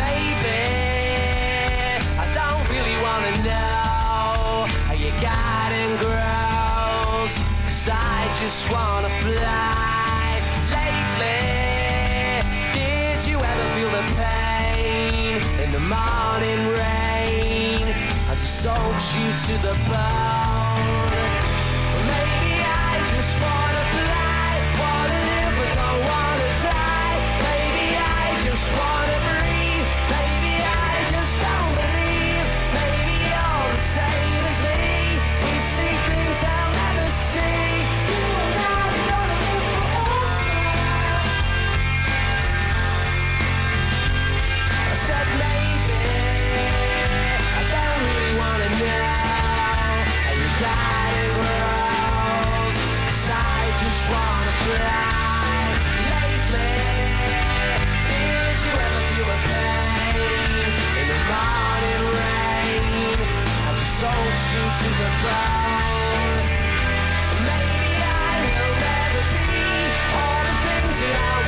Maybe 0.00 0.60
I 2.24 2.26
don't 2.38 2.64
really 2.74 2.96
wanna 3.06 3.32
know 3.48 4.66
how 4.86 4.94
your 5.04 5.16
garden 5.20 5.90
grows. 6.04 7.32
Cause 7.64 7.88
I 7.92 8.18
just 8.40 8.62
wanna 8.72 9.12
fly. 9.22 10.28
Lately, 10.76 11.42
did 12.78 13.18
you 13.28 13.36
ever 13.50 13.66
feel 13.74 13.90
the 13.98 14.04
pain 14.20 15.34
in 15.64 15.70
the 15.76 15.84
morning 15.96 16.60
rain 16.80 17.84
it 18.32 18.38
soaks 18.38 19.08
you 19.18 19.28
to 19.46 19.54
the 19.66 19.74
bone? 19.90 21.30
Maybe 22.10 22.52
I 22.88 22.92
just 23.12 23.34
wanna 23.44 23.84
fly, 23.94 24.50
wanna 24.82 25.18
live 25.30 25.54
but 25.58 25.70
don't 25.78 26.00
wanna 26.10 26.50
die. 26.64 27.16
Maybe 27.48 27.86
I 27.96 28.24
just 28.46 28.66
wanna 28.78 29.19
Maybe 64.82 64.96
I 68.02 68.34
will 68.46 68.74
never 68.84 69.22
be. 69.50 69.64
All 70.16 70.40
the 70.46 70.54
things 70.66 70.96
that 71.00 71.16
I 71.36 71.39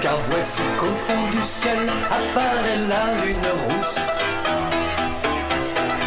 car 0.00 0.18
voici 0.30 0.62
qu'au 0.78 0.94
fond 1.06 1.28
du 1.30 1.42
ciel 1.42 1.78
apparaît 2.10 2.82
la 2.88 3.24
lune 3.24 3.48
rousse. 3.64 3.98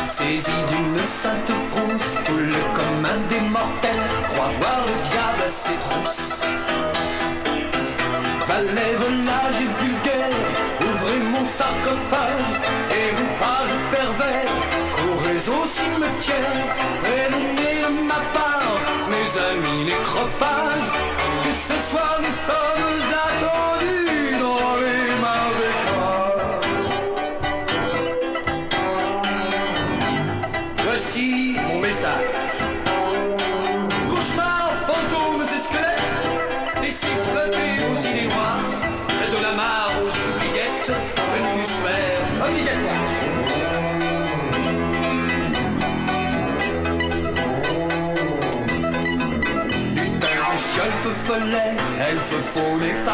Saisie 0.06 0.64
d'une 0.70 0.98
sainte 1.06 1.54
frousse, 1.70 2.16
tout 2.26 2.38
le 2.38 2.62
commun 2.74 3.18
des 3.30 3.42
mortels 3.42 4.06
croit 4.30 4.52
voir 4.60 4.80
le 4.88 4.96
diable 5.10 5.44
à 5.46 5.50
ses 5.50 5.78
trousses. 5.86 6.42
Valet, 8.48 8.94
volage 9.04 9.60
et 9.66 9.72
vulgaire, 9.84 10.38
ouvrez 10.82 11.20
mon 11.34 11.46
sarcophage, 11.46 12.52
et 13.00 13.08
vous 13.16 13.32
pages 13.42 13.78
pervers, 13.92 14.56
courez 14.98 15.42
au 15.58 15.68
cimetière, 15.68 16.66
prévenez 17.04 17.76
de 17.84 18.02
ma 18.08 18.22
part, 18.34 18.80
mes 19.10 19.30
amis 19.52 19.86
les. 19.86 19.96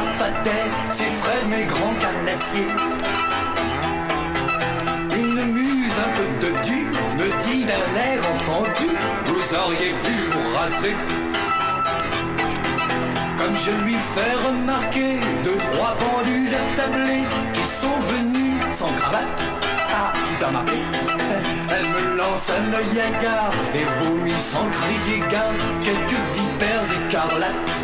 Farfatait, 0.01 0.67
ses 0.89 1.11
frères 1.21 1.47
mes 1.47 1.65
grands 1.65 1.95
carnassiers. 1.99 2.71
Une 5.11 5.41
muse 5.53 5.97
un 6.05 6.11
peu 6.17 6.27
dodue 6.45 6.87
me 7.17 7.27
dit 7.43 7.65
d'un 7.65 7.89
air 8.09 8.21
entendu, 8.35 8.89
vous 9.25 9.55
auriez 9.55 9.93
pu 10.03 10.15
vous 10.31 10.57
raser. 10.57 10.95
Comme 13.37 13.55
je 13.65 13.83
lui 13.83 13.95
fais 14.13 14.47
remarquer 14.47 15.19
deux, 15.43 15.57
trois 15.71 15.95
pendus 15.97 16.49
attablés 16.63 17.23
qui 17.53 17.63
sont 17.63 17.99
venus 18.13 18.53
sans 18.73 18.93
cravate. 18.93 19.41
Ah, 19.93 20.13
tu 20.37 20.43
as 20.43 20.47
remarqué 20.47 20.79
Elle 21.69 21.87
me 21.87 22.17
lance 22.17 22.49
un 22.49 22.73
œil 22.73 23.01
hagard 23.01 23.51
et 23.73 24.03
vomit 24.03 24.37
sans 24.37 24.67
crier 24.69 25.19
gare 25.29 25.53
quelques 25.83 26.21
vipères 26.35 26.89
écarlates. 27.07 27.80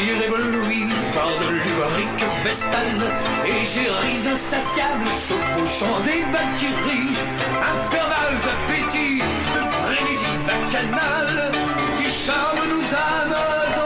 Ébloui 0.00 0.86
par 1.12 1.28
de 1.28 1.48
l'ubarique 1.52 2.24
vestale 2.42 3.02
Égéries 3.44 4.28
insatiables 4.32 5.10
chevauchant 5.28 6.00
des 6.00 6.24
valkyries 6.32 7.16
Infernales 7.60 8.44
appétits 8.54 9.20
de 9.54 9.60
frénésie 9.76 10.38
bacchanale 10.46 11.52
Qui 11.98 12.08
charment 12.10 12.66
nos 12.70 12.86
âmes 12.96 13.36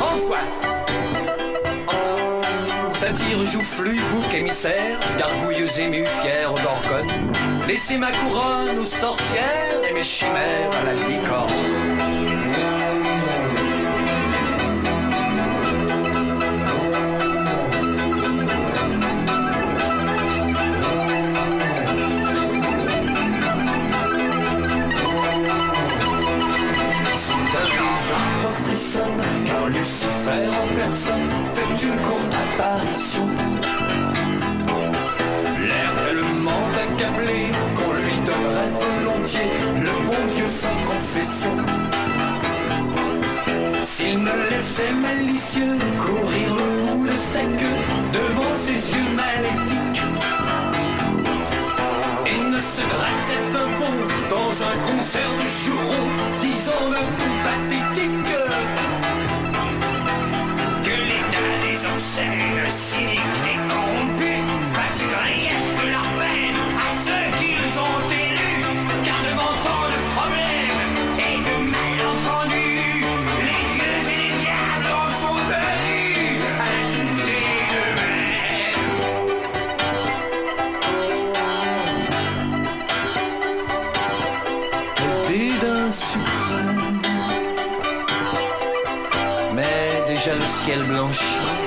Envoie 0.00 0.46
Satire 2.90 3.44
joufflu, 3.44 3.94
bouc 4.10 4.32
émissaire, 4.34 4.98
gargouilleuse 5.18 5.78
émue, 5.78 6.06
fière. 6.22 6.54
Laissez 7.70 7.98
ma 7.98 8.10
couronne 8.10 8.80
aux 8.80 8.84
sorcières 8.84 9.80
et 9.88 9.94
mes 9.94 10.02
chimères 10.02 10.72
à 10.72 10.86
la 10.86 11.08
licorne. 11.08 11.79
S'il 43.82 44.18
me 44.18 44.50
laissait 44.50 44.92
malicieux 44.92 45.76
courir 45.98 46.59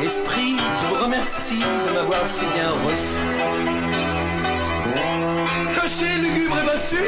Esprit, 0.03 0.57
je 0.57 0.87
vous 0.87 1.01
remercie 1.01 1.59
de 1.59 1.93
m'avoir 1.93 2.27
si 2.27 2.45
bien 2.45 2.71
reçu. 2.83 3.23
Cocher 5.73 6.17
lugubre 6.21 6.57
et 6.59 6.65
bossu 6.65 7.03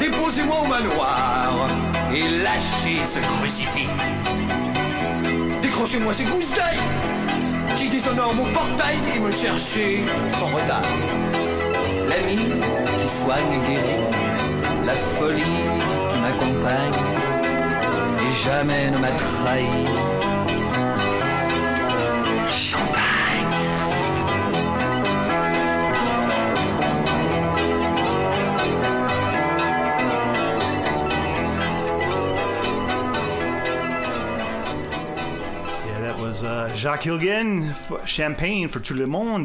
Déposez-moi 0.00 0.56
au 0.62 0.66
manoir 0.66 1.68
Et 2.14 2.22
lâchez 2.42 3.04
ce 3.04 3.18
crucifix. 3.20 3.90
Décrochez-moi 5.60 6.14
ces 6.14 6.24
gousses 6.24 6.54
d'ail 6.54 6.78
Qui 7.76 7.90
déshonorent 7.90 8.34
mon 8.34 8.50
portail 8.54 8.96
Et 9.14 9.18
me 9.18 9.30
cherchez 9.30 10.02
sans 10.38 10.46
retard. 10.46 10.88
L'ami 12.08 12.36
qui 13.02 13.08
soigne 13.08 13.52
et 13.52 13.68
guérit 13.68 14.18
la 14.86 14.94
folie 14.94 15.42
qui 15.42 16.20
m'accompagne 16.20 16.94
et 18.26 18.32
jamais 18.32 18.90
ne 18.90 18.96
m'a 18.96 19.10
trahi. 19.10 20.17
Uh, 36.40 36.72
Jacques 36.76 37.02
Higelin, 37.02 37.74
Champagne 38.06 38.68
for 38.68 38.78
tout 38.80 38.94
le 38.94 39.06
monde. 39.06 39.44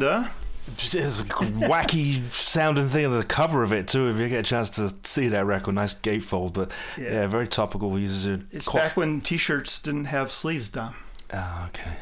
There's 0.92 1.20
a 1.20 1.24
wacky 1.24 2.22
sounding 2.32 2.88
thing 2.88 3.06
on 3.06 3.18
the 3.18 3.24
cover 3.24 3.64
of 3.64 3.72
it 3.72 3.88
too. 3.88 4.08
If 4.10 4.18
you 4.18 4.28
get 4.28 4.40
a 4.40 4.42
chance 4.44 4.70
to 4.70 4.94
see 5.02 5.28
that 5.28 5.44
record, 5.44 5.74
nice 5.74 5.94
gatefold, 5.94 6.52
but 6.52 6.70
yeah, 6.96 7.12
Yeah. 7.22 7.26
very 7.26 7.48
topical. 7.48 7.94
He 7.96 8.02
uses 8.02 8.26
a 8.26 8.46
It's 8.52 8.68
cough- 8.68 8.80
back 8.80 8.96
when 8.96 9.20
t-shirts 9.22 9.80
didn't 9.80 10.04
have 10.06 10.30
sleeves, 10.30 10.68
Dom. 10.68 10.94
Ah, 11.32 11.66
okay. 11.68 11.96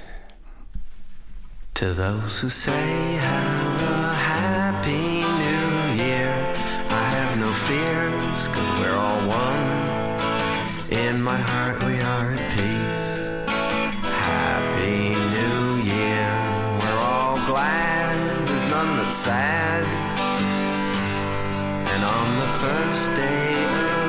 To 1.74 1.94
those 1.94 2.39
who 2.39 2.49
say 2.49 3.16
have 3.16 3.82
a 3.82 4.15
happy 4.15 5.24
new 5.43 6.05
year, 6.05 6.31
I 6.90 7.03
have 7.16 7.39
no 7.39 7.51
fears, 7.51 8.49
cause 8.55 8.70
we're 8.78 8.94
all 8.94 9.20
one. 9.27 9.66
In 10.93 11.20
my 11.20 11.36
heart 11.36 11.82
we 11.82 11.99
are 12.01 12.31
at 12.31 12.44
peace. 12.55 13.11
Happy 14.05 15.16
new 15.39 15.82
year, 15.82 16.28
we're 16.78 17.01
all 17.01 17.36
glad, 17.51 18.47
there's 18.47 18.70
none 18.70 18.99
that's 18.99 19.16
sad. 19.16 19.82
And 21.93 22.03
on 22.05 22.28
the 22.43 22.51
first 22.62 23.07
day 23.16 23.55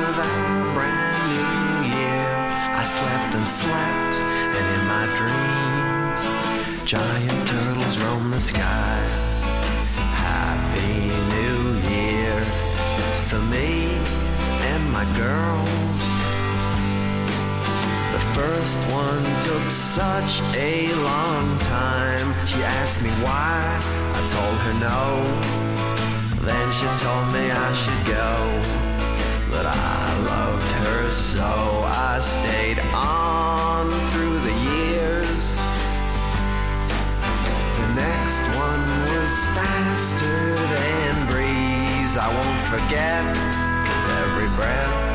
of 0.04 0.18
our 0.30 0.74
brand 0.74 1.18
new 1.32 1.96
year, 1.96 2.28
I 2.76 2.84
slept 2.84 3.34
and 3.34 3.48
slept, 3.48 4.16
and 4.56 4.66
in 4.76 4.86
my 4.86 5.06
dreams, 5.18 5.63
giant 6.84 7.48
turtles 7.48 7.98
roam 8.02 8.30
the 8.30 8.40
sky. 8.40 8.98
Happy 10.20 11.08
New 11.32 11.62
Year 11.88 12.36
to 13.30 13.38
me 13.48 13.96
and 14.68 14.92
my 14.92 15.04
girls. 15.16 16.00
The 18.12 18.20
first 18.36 18.76
one 18.92 19.24
took 19.48 19.70
such 19.70 20.42
a 20.56 20.92
long 20.96 21.58
time. 21.60 22.46
She 22.46 22.62
asked 22.62 23.00
me 23.00 23.10
why, 23.24 23.80
I 24.18 24.20
told 24.36 24.58
her 24.66 24.76
no. 24.84 25.00
Then 26.44 26.66
she 26.70 26.86
told 27.02 27.26
me 27.32 27.50
I 27.50 27.72
should 27.72 28.04
go. 28.06 28.30
But 29.50 29.64
I 29.64 30.18
loved 30.28 30.70
her 30.84 31.10
so 31.10 31.48
I 31.86 32.20
stayed 32.20 32.78
on 32.92 34.03
faster 39.54 40.54
than 40.74 41.26
breeze. 41.30 42.16
I 42.16 42.28
won't 42.36 42.62
forget, 42.72 43.24
cause 43.86 44.06
every 44.24 44.50
breath, 44.58 45.13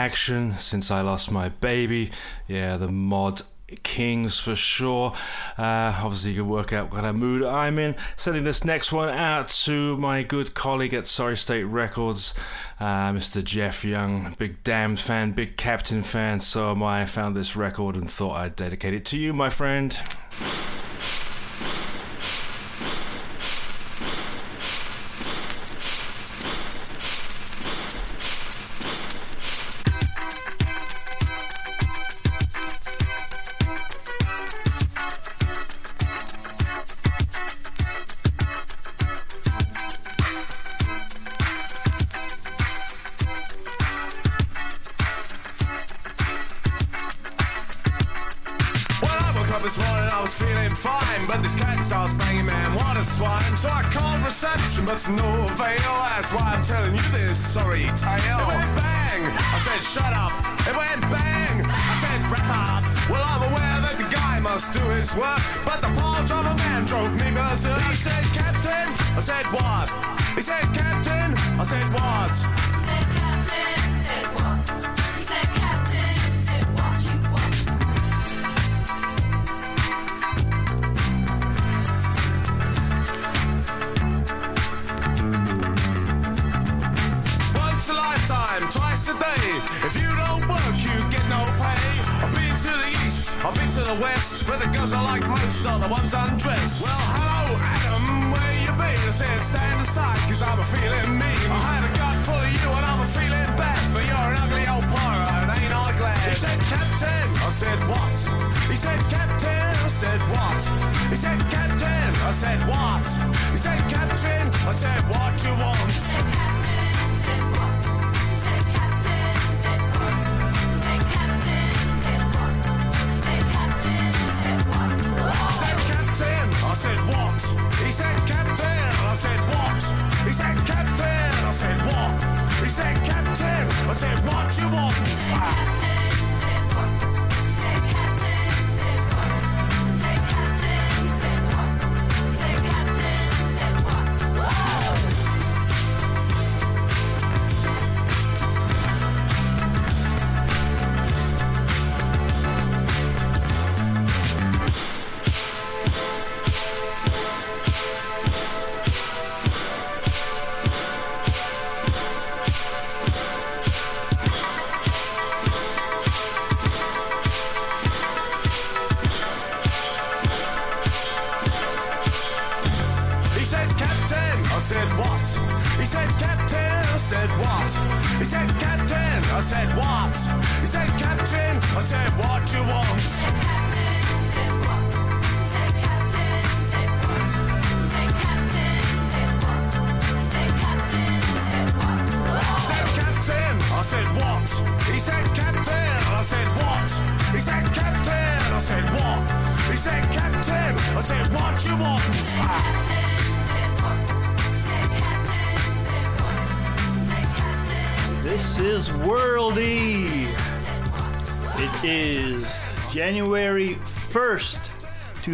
action 0.00 0.56
since 0.56 0.90
I 0.90 1.02
lost 1.02 1.30
my 1.30 1.50
baby. 1.50 2.10
Yeah, 2.48 2.78
the 2.78 2.88
mod 2.88 3.42
Kings 3.82 4.38
for 4.38 4.56
sure. 4.56 5.12
Uh, 5.58 5.94
obviously, 6.02 6.32
you 6.32 6.42
can 6.42 6.48
work 6.48 6.72
out 6.72 6.86
what 6.86 6.94
kind 6.94 7.06
of 7.06 7.14
mood 7.14 7.42
I'm 7.44 7.78
in. 7.78 7.94
Sending 8.16 8.42
this 8.42 8.64
next 8.64 8.92
one 8.92 9.10
out 9.10 9.48
to 9.66 9.96
my 9.98 10.22
good 10.22 10.54
colleague 10.54 10.94
at 10.94 11.06
Sorry 11.06 11.36
State 11.36 11.64
Records, 11.64 12.34
uh, 12.80 13.12
Mr. 13.12 13.44
Jeff 13.44 13.84
Young. 13.84 14.34
Big 14.38 14.64
Damned 14.64 14.98
fan, 14.98 15.32
big 15.32 15.58
Captain 15.58 16.02
fan, 16.02 16.40
so 16.40 16.70
am 16.70 16.82
I. 16.82 17.02
I 17.02 17.06
found 17.06 17.36
this 17.36 17.54
record 17.54 17.94
and 17.94 18.10
thought 18.10 18.36
I'd 18.36 18.56
dedicate 18.56 18.94
it 18.94 19.04
to 19.06 19.18
you, 19.18 19.32
my 19.34 19.50
friend. 19.50 19.96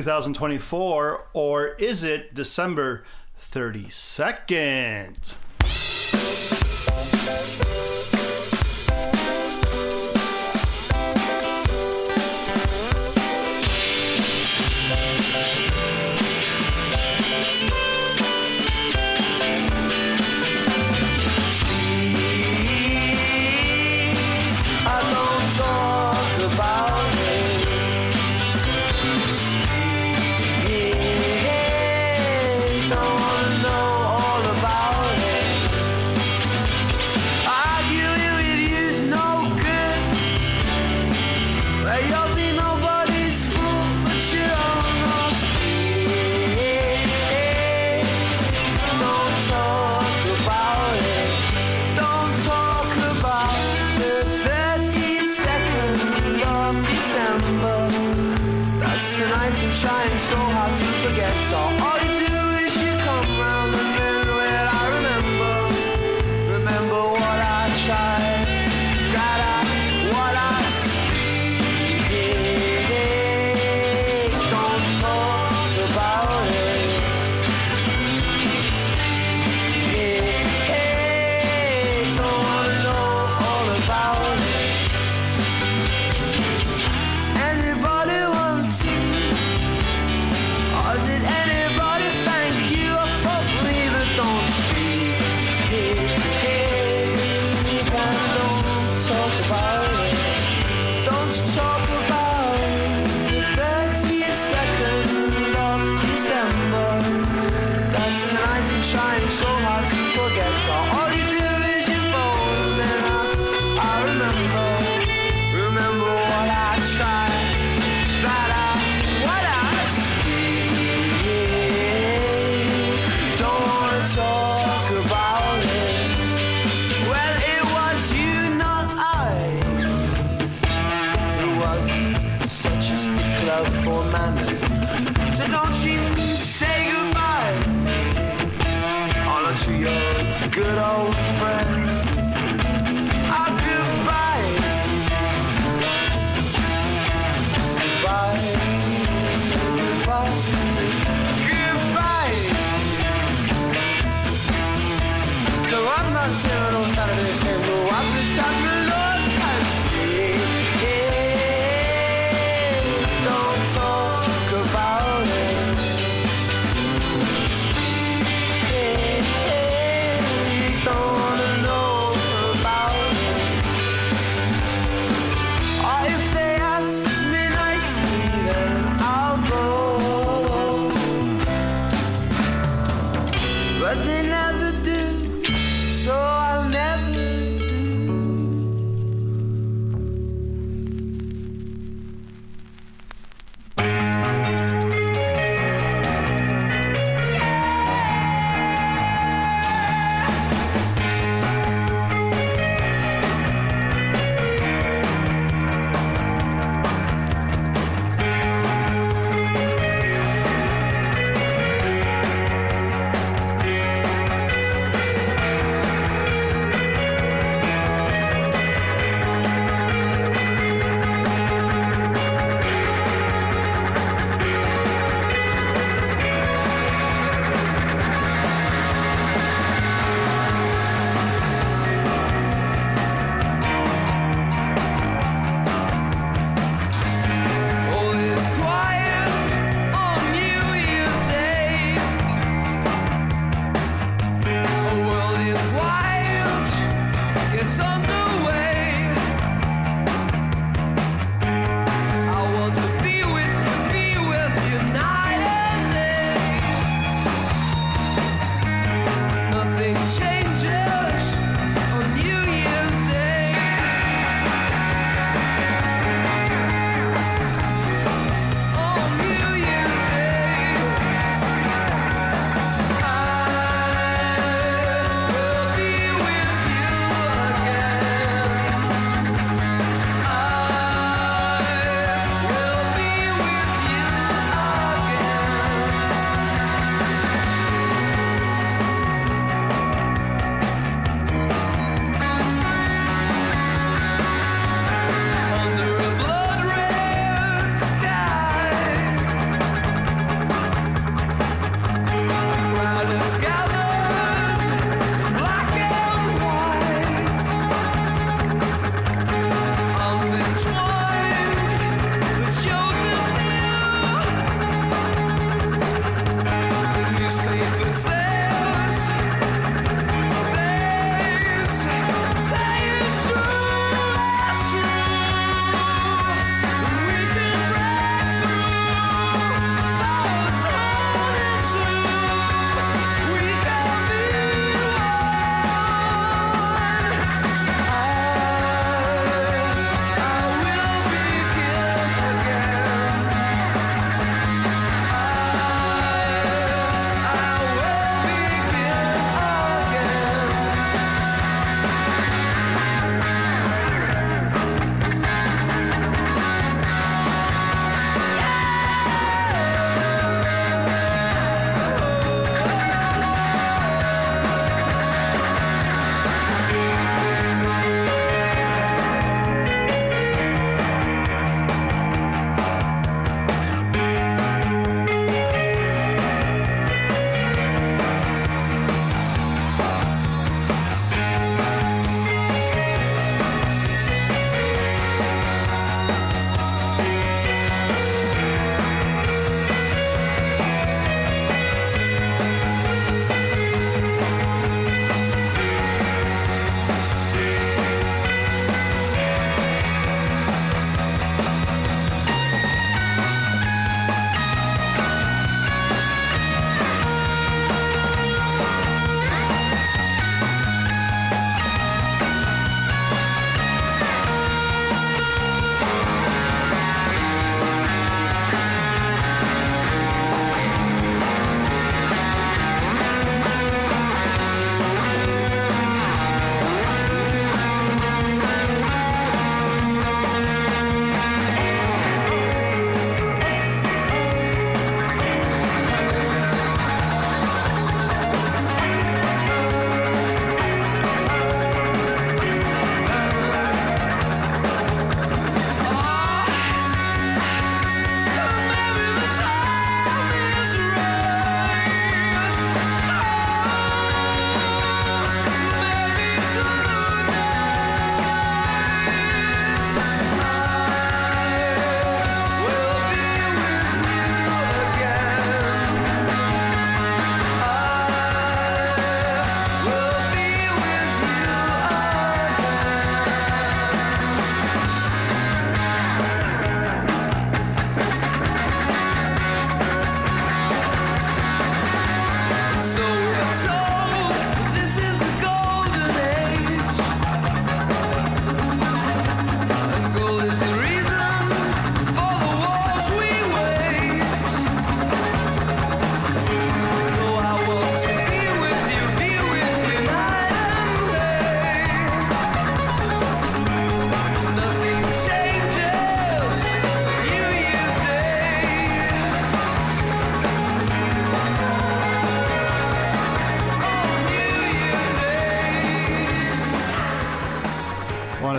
2024, 0.06 1.24
or 1.32 1.66
is 1.80 2.04
it 2.04 2.32
December 2.32 3.02
32nd? 3.52 5.16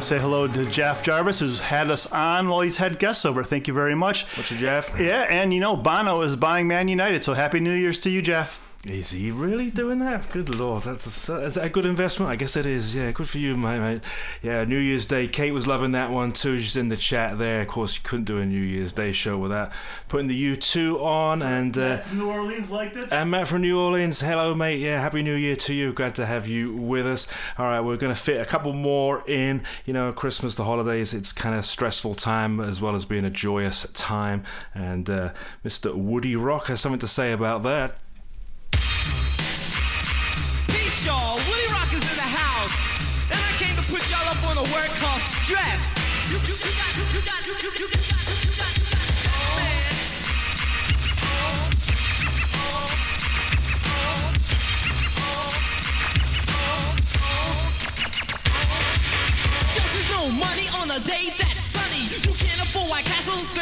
Say 0.08 0.20
hello 0.20 0.48
to 0.48 0.66
Jeff 0.68 1.04
Jarvis, 1.04 1.42
who's 1.42 1.60
had 1.60 1.90
us 1.90 2.10
on 2.14 2.48
while 2.48 2.62
he's 2.62 2.78
had 2.78 2.98
guests 2.98 3.26
over. 3.26 3.44
Thank 3.44 3.68
you 3.68 3.74
very 3.74 3.94
much. 3.94 4.24
What's 4.38 4.50
your 4.52 4.58
Jeff? 4.58 4.98
Yeah, 4.98 5.24
and 5.24 5.54
you 5.54 5.60
know, 5.60 5.76
Bono 5.76 6.22
is 6.22 6.38
buying 6.38 6.66
Man 6.66 6.88
United, 6.88 7.26
so 7.26 7.34
Happy 7.34 7.60
New 7.60 7.74
Year's 7.74 8.00
to 8.00 8.10
you, 8.10 8.22
Jeff. 8.22 8.58
Is 8.90 9.12
he 9.12 9.32
really 9.32 9.70
doing 9.70 10.00
that? 10.00 10.32
Good 10.32 10.56
lord, 10.56 10.84
that's 10.84 11.28
a, 11.30 11.36
is 11.44 11.56
that 11.56 11.66
a 11.66 11.70
good 11.70 11.86
investment? 11.86 12.32
I 12.32 12.38
guess 12.38 12.56
it 12.56 12.66
is. 12.66 12.96
Yeah, 12.96 13.12
good 13.12 13.28
for 13.28 13.38
you, 13.38 13.58
mate. 13.58 13.80
mate. 13.80 14.02
Yeah, 14.42 14.64
New 14.64 14.78
Year's 14.78 15.06
Day. 15.06 15.28
Kate 15.28 15.52
was 15.52 15.68
loving 15.68 15.92
that 15.92 16.10
one 16.10 16.32
too. 16.32 16.58
She's 16.58 16.78
in 16.78 16.88
the 16.88 16.96
chat 16.96 17.38
there. 17.38 17.62
Of 17.62 17.68
course, 17.68 17.96
you 17.96 18.02
couldn't 18.04 18.26
do 18.26 18.38
a 18.38 18.46
New 18.46 18.62
Year's 18.62 18.94
Day 18.94 19.12
show 19.12 19.38
without 19.38 19.72
putting 20.08 20.28
the 20.28 20.56
U2 20.56 21.02
on. 21.02 21.42
And 21.42 21.78
uh, 21.78 22.02
New 22.14 22.30
Orleans 22.30 22.72
liked 22.72 22.96
it. 22.96 23.12
and 23.12 23.30
Matt 23.30 23.50
from 23.50 23.62
New 23.62 23.78
Orleans, 23.78 24.22
hello, 24.22 24.56
mate. 24.56 24.80
Yeah, 24.80 25.02
happy 25.02 25.22
New 25.22 25.36
Year 25.36 25.58
to 25.58 25.74
you. 25.74 25.92
Glad 25.92 26.16
to 26.16 26.26
have 26.26 26.48
you 26.48 26.74
with 26.74 27.06
us. 27.06 27.28
All 27.58 27.66
right, 27.66 27.82
we're 27.82 27.98
going 27.98 28.16
to 28.16 28.20
fit 28.22 28.40
a 28.40 28.46
couple 28.46 28.72
more 28.72 29.24
in. 29.28 29.64
You 29.86 29.94
know, 29.94 30.14
Christmas, 30.14 30.56
the 30.56 30.64
holidays, 30.64 31.14
it's 31.14 31.34
kind 31.34 31.56
of 31.56 31.66
stressful 31.66 32.16
time 32.16 32.62
as 32.62 32.80
well 32.80 32.96
as 32.96 33.04
being 33.04 33.26
a 33.26 33.30
joyous 33.30 33.86
time. 33.94 34.46
And 34.74 35.10
uh, 35.10 35.34
Mr. 35.66 35.94
Woody 35.94 36.38
Rock 36.38 36.68
has 36.68 36.80
something 36.80 37.00
to 37.00 37.08
say 37.08 37.34
about 37.34 37.64
that. 37.64 37.98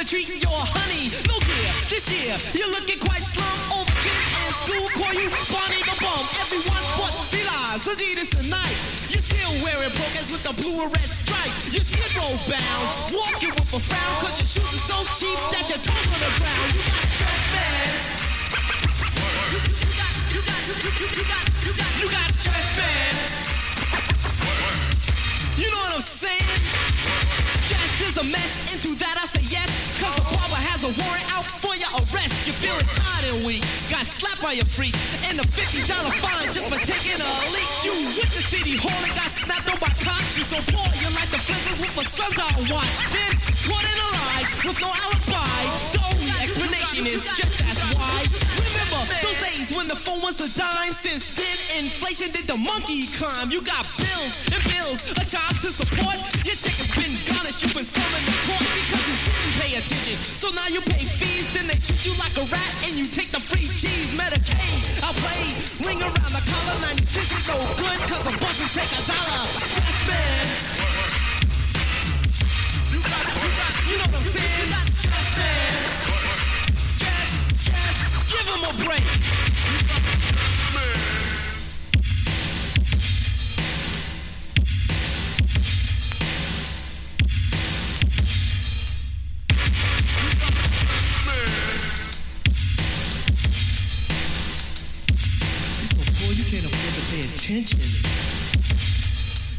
Treat 0.06 0.44
your 0.44 0.52
honey. 0.54 1.10
Look 1.28 1.44
here, 1.44 1.74
this 1.90 2.06
year 2.14 2.38
you're 2.54 2.72
looking 2.72 3.00
quite 3.00 3.22
slum. 3.22 3.85
You 4.06 4.12
Bonnie 5.02 5.28
a 13.74 13.80
frown. 13.80 14.22
Cause. 14.22 14.38
You 14.38 14.46
got. 19.98 20.14
You, 20.32 20.42
got, 20.42 20.62
you 20.66 20.76
got, 20.76 21.16
you, 21.16 21.24
got, 21.26 21.50
you 21.66 21.74
got, 21.74 21.92
you 22.02 22.08
got 22.12 22.30
man. 22.78 23.14
You 25.58 25.68
know 25.72 25.78
what 25.78 25.96
I'm 25.96 26.02
saying? 26.02 27.55
Stress 27.86 28.10
is 28.10 28.18
a 28.18 28.26
mess. 28.26 28.74
Into 28.74 28.98
that 28.98 29.16
I 29.22 29.26
say 29.30 29.46
yes. 29.54 29.70
Cause 30.02 30.16
the 30.18 30.26
barber 30.26 30.62
has 30.74 30.82
a 30.82 30.90
warrant 30.90 31.28
out 31.38 31.46
for 31.46 31.78
your 31.78 31.92
arrest. 32.02 32.50
You're 32.50 32.58
feeling 32.58 32.90
tired 32.98 33.26
and 33.30 33.46
weak. 33.46 33.62
Got 33.94 34.10
slapped 34.10 34.42
by 34.42 34.58
a 34.58 34.66
freak. 34.66 34.98
And 35.30 35.38
a 35.38 35.46
$50 35.46 35.86
fine 35.86 36.50
just 36.50 36.66
for 36.66 36.82
taking 36.82 37.20
a 37.22 37.30
leak. 37.54 37.70
You 37.86 37.94
went 38.18 38.32
the 38.34 38.42
City 38.42 38.74
Hall 38.74 39.02
and 39.06 39.14
got 39.14 39.30
snapped 39.30 39.70
on 39.70 39.78
by 39.78 39.94
cops. 40.02 40.34
You're 40.34 40.50
so 40.50 40.60
poor, 40.74 40.88
you're 40.98 41.14
like 41.14 41.30
the 41.30 41.38
flippers 41.38 41.78
with 41.78 42.02
a 42.02 42.06
sundial 42.10 42.74
watch. 42.74 42.94
Then 43.14 43.34
caught 43.70 43.86
in 43.86 43.98
a 44.02 44.10
lie 44.18 44.46
with 44.66 44.80
no 44.82 44.90
alibi. 44.90 45.95
The 46.96 47.12
is 47.12 47.28
just 47.36 47.60
that's 47.60 47.92
why. 47.92 48.24
Remember 48.56 49.04
those 49.20 49.36
days 49.44 49.76
when 49.76 49.84
the 49.92 50.00
phone 50.00 50.24
was 50.24 50.40
a 50.40 50.48
dime? 50.56 50.96
Since 50.96 51.36
then, 51.36 51.84
inflation 51.84 52.32
did 52.32 52.48
the 52.48 52.56
monkey 52.56 53.04
climb. 53.20 53.52
You 53.52 53.60
got 53.68 53.84
bills 54.00 54.48
and 54.56 54.64
bills, 54.64 55.12
a 55.20 55.28
job 55.28 55.60
to 55.60 55.76
support. 55.76 56.16
Your 56.48 56.56
check 56.56 56.72
has 56.72 56.88
been 56.96 57.12
garnished. 57.28 57.68
You've 57.68 57.76
been 57.76 57.84
summoned 57.84 58.26
to 58.32 58.36
court 58.48 58.64
because 58.64 59.12
you 59.12 59.28
didn't 59.28 59.56
pay 59.60 59.72
attention. 59.76 60.16
So 60.24 60.56
now 60.56 60.72
you 60.72 60.80
pay 60.88 61.04
fees, 61.04 61.52
then 61.52 61.68
they 61.68 61.76
treat 61.84 62.00
you 62.08 62.16
like 62.16 62.32
a 62.40 62.48
rat, 62.48 62.72
and 62.88 62.96
you 62.96 63.04
take 63.04 63.28
the 63.36 63.44
free 63.44 63.68
cheese. 63.68 64.16
Medicaid, 64.16 65.04
I 65.04 65.12
play, 65.20 65.52
ring 65.84 66.00
around 66.00 66.32
the 66.32 66.44
collar. 66.48 66.80
96 66.96 67.12
is 67.12 67.44
no 67.52 67.60
good, 67.76 68.00
cause 68.08 68.24
the 68.24 68.32
bosses 68.40 68.72
take 68.72 68.88
a 68.96 69.04
dollar. 69.04 69.44
Stress 69.52 70.00
man. 70.08 70.48
You 72.88 73.00
got, 73.04 73.24
you 73.36 73.50
got, 73.52 73.74
you 73.84 73.96
know 74.00 74.08
what 74.16 74.24
I'm 74.24 74.32
saying? 74.32 74.72
Stress 74.96 75.32
man. 75.44 76.05
A 78.64 78.74
break. 78.84 79.04
You 96.36 96.44
can't 96.44 96.66
afford 96.66 96.94
to 96.96 97.02
pay 97.12 97.22
attention. 97.22 98.35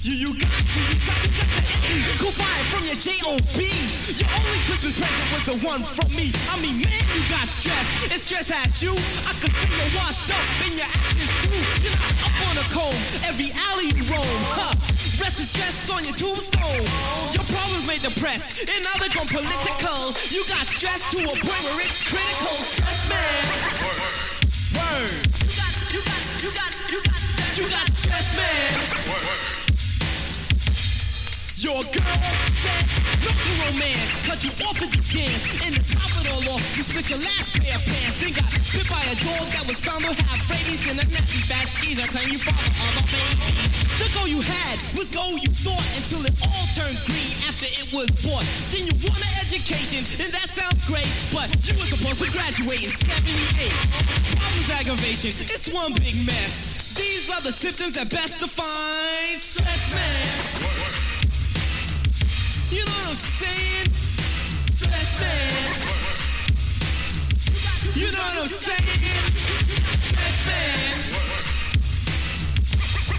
You, 0.07 0.15
you 0.15 0.39
got, 0.39 0.47
you, 0.47 0.83
you 0.87 0.99
got, 1.03 1.19
you 1.19 1.35
got 1.35 1.51
the. 1.67 2.15
Go 2.23 2.31
buy 2.39 2.47
it 2.63 2.69
from 2.71 2.87
your 2.87 2.95
J.O.B. 2.95 3.59
Your 4.15 4.31
only 4.39 4.61
Christmas 4.63 4.95
present 4.95 5.27
was 5.35 5.43
the 5.51 5.57
one 5.67 5.83
from 5.83 6.07
me. 6.15 6.31
I 6.47 6.63
mean, 6.63 6.79
man, 6.79 7.03
you 7.11 7.27
got 7.27 7.51
stress. 7.51 8.07
And 8.07 8.15
stress 8.15 8.47
has 8.55 8.79
you. 8.79 8.95
I 8.95 9.35
could 9.43 9.51
see 9.51 9.67
you 9.67 9.99
washed 9.99 10.31
up 10.31 10.47
and 10.63 10.79
your 10.79 10.87
ass 10.87 11.11
is 11.11 11.27
through. 11.43 11.59
You're 11.83 11.99
not 11.99 12.23
up 12.23 12.39
on 12.39 12.55
a 12.55 12.67
comb. 12.71 12.95
Every 13.27 13.51
alley 13.67 13.91
you 13.99 14.07
roam. 14.07 14.39
Huh. 14.55 14.79
Rest 15.19 15.43
is 15.43 15.51
stress 15.51 15.91
on 15.91 16.07
your 16.07 16.15
tombstone. 16.15 16.87
Your 17.35 17.43
problems 17.43 17.91
made 17.91 18.07
the 18.07 18.15
press. 18.23 18.63
And 18.63 18.87
now 18.87 18.95
they're 19.03 19.11
gone 19.11 19.27
political. 19.27 20.15
You 20.31 20.47
got 20.47 20.71
stress 20.71 21.03
to 21.19 21.27
a 21.27 21.35
point 21.35 21.63
where 21.67 21.83
it's 21.83 22.07
critical. 22.07 22.55
Stress, 22.63 23.11
man. 23.11 23.46
Your 31.67 31.83
girl 31.83 32.23
said, 32.63 32.87
no 33.27 33.35
to 33.35 33.51
romance, 33.67 34.23
cut 34.23 34.39
you 34.39 34.55
off 34.71 34.79
at 34.79 34.87
the 34.87 35.03
dance. 35.03 35.67
And 35.67 35.75
to 35.75 35.83
top 35.83 36.15
it 36.23 36.31
all 36.31 36.55
off, 36.55 36.63
you 36.79 36.87
split 36.87 37.11
your 37.11 37.19
last 37.27 37.59
pair 37.59 37.75
of 37.75 37.83
pants. 37.83 38.23
Then 38.23 38.39
got 38.39 38.47
bit 38.47 38.87
by 38.87 39.03
a 39.03 39.19
dog 39.19 39.47
that 39.51 39.67
was 39.67 39.83
found 39.83 40.07
to 40.07 40.15
have 40.15 40.47
rabies 40.47 40.87
and 40.87 41.03
a 41.03 41.07
nasty 41.11 41.43
bad 41.51 41.67
skis. 41.67 41.99
I 41.99 42.07
claim 42.07 42.31
you 42.31 42.39
father 42.39 42.71
of 42.71 43.03
a 43.03 43.05
baby. 43.11 43.51
The 43.99 44.07
goal 44.15 44.31
you 44.31 44.47
had 44.47 44.79
was 44.95 45.11
goal 45.11 45.35
you 45.43 45.51
thought 45.51 45.83
until 45.99 46.23
it 46.23 46.39
all 46.39 46.67
turned 46.71 47.03
green 47.03 47.35
after 47.51 47.67
it 47.67 47.91
was 47.91 48.15
bought. 48.23 48.47
Then 48.71 48.87
you 48.87 48.95
want 49.03 49.19
an 49.27 49.35
education, 49.43 50.07
and 50.23 50.31
that 50.39 50.47
sounds 50.47 50.79
great, 50.87 51.11
but 51.35 51.51
you 51.67 51.75
were 51.83 51.91
supposed 51.91 52.23
to 52.23 52.31
graduate 52.31 52.87
in 52.87 52.95
78. 52.95 53.75
Problems 54.39 54.71
aggravation, 54.71 55.35
it's 55.35 55.75
one 55.75 55.99
big 55.99 56.15
mess. 56.23 56.95
These 56.95 57.27
are 57.35 57.43
the 57.43 57.51
symptoms 57.51 57.99
that 57.99 58.07
best 58.15 58.39
define 58.39 59.43
stress, 59.43 59.83
man. 59.91 61.06
You 63.07 63.13
I'm 63.13 63.19
saying? 63.19 63.87
Stress 64.75 65.21
man. 65.21 65.51
You 67.95 68.11
know 68.11 68.19
what 68.19 68.39
I'm 68.41 68.47
saying? 68.47 69.23
Stress 70.03 70.47
man. 70.47 70.79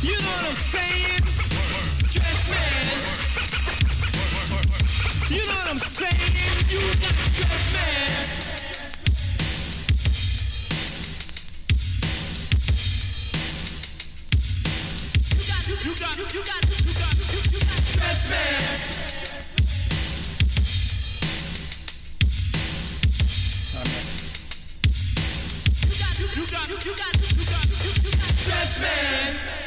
You 0.03 0.11
know 0.11 0.33
what 0.35 0.43
I'm 0.43 0.59
saying? 0.67 1.23
Stress 2.11 2.41
man. 2.51 2.83
You 5.31 5.43
know 5.47 5.55
what 5.55 5.71
I'm 5.71 5.79
saying? 5.79 6.35
You 6.67 6.83
got 6.99 7.15
stress 7.31 7.65
man. 7.71 8.11
You 15.31 15.43
got, 15.47 15.63
you 15.63 15.95
got, 15.95 16.17
you 16.19 16.27
got, 16.27 16.27
you 16.27 16.43
got, 16.43 16.63
you 16.67 16.91
got, 16.91 17.15
you 17.23 17.59
got 17.63 17.79
stress 17.87 18.21
man. 18.29 19.06
Stress 28.35 28.81
man. 28.81 29.66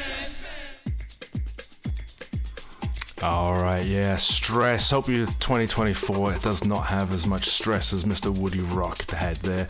All 3.23 3.53
right, 3.53 3.85
yeah, 3.85 4.17
stress. 4.17 4.91
Hope 4.91 5.07
your 5.07 5.27
2024 5.27 6.39
does 6.39 6.65
not 6.65 6.87
have 6.87 7.13
as 7.13 7.27
much 7.27 7.51
stress 7.51 7.93
as 7.93 8.05
Mr. 8.05 8.35
Woody 8.35 8.61
Rock 8.61 9.11
had 9.11 9.37
there. 9.37 9.69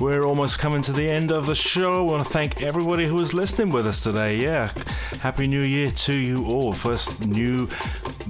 We're 0.00 0.24
almost 0.24 0.58
coming 0.58 0.82
to 0.82 0.92
the 0.92 1.08
end 1.08 1.30
of 1.30 1.46
the 1.46 1.54
show. 1.54 1.94
I 1.94 2.00
want 2.00 2.26
to 2.26 2.32
thank 2.32 2.60
everybody 2.60 3.06
who 3.06 3.14
was 3.14 3.32
listening 3.32 3.70
with 3.72 3.86
us 3.86 4.00
today. 4.00 4.38
Yeah, 4.38 4.72
Happy 5.20 5.46
New 5.46 5.62
Year 5.62 5.92
to 5.92 6.12
you 6.12 6.44
all. 6.46 6.72
First 6.72 7.24
new 7.24 7.68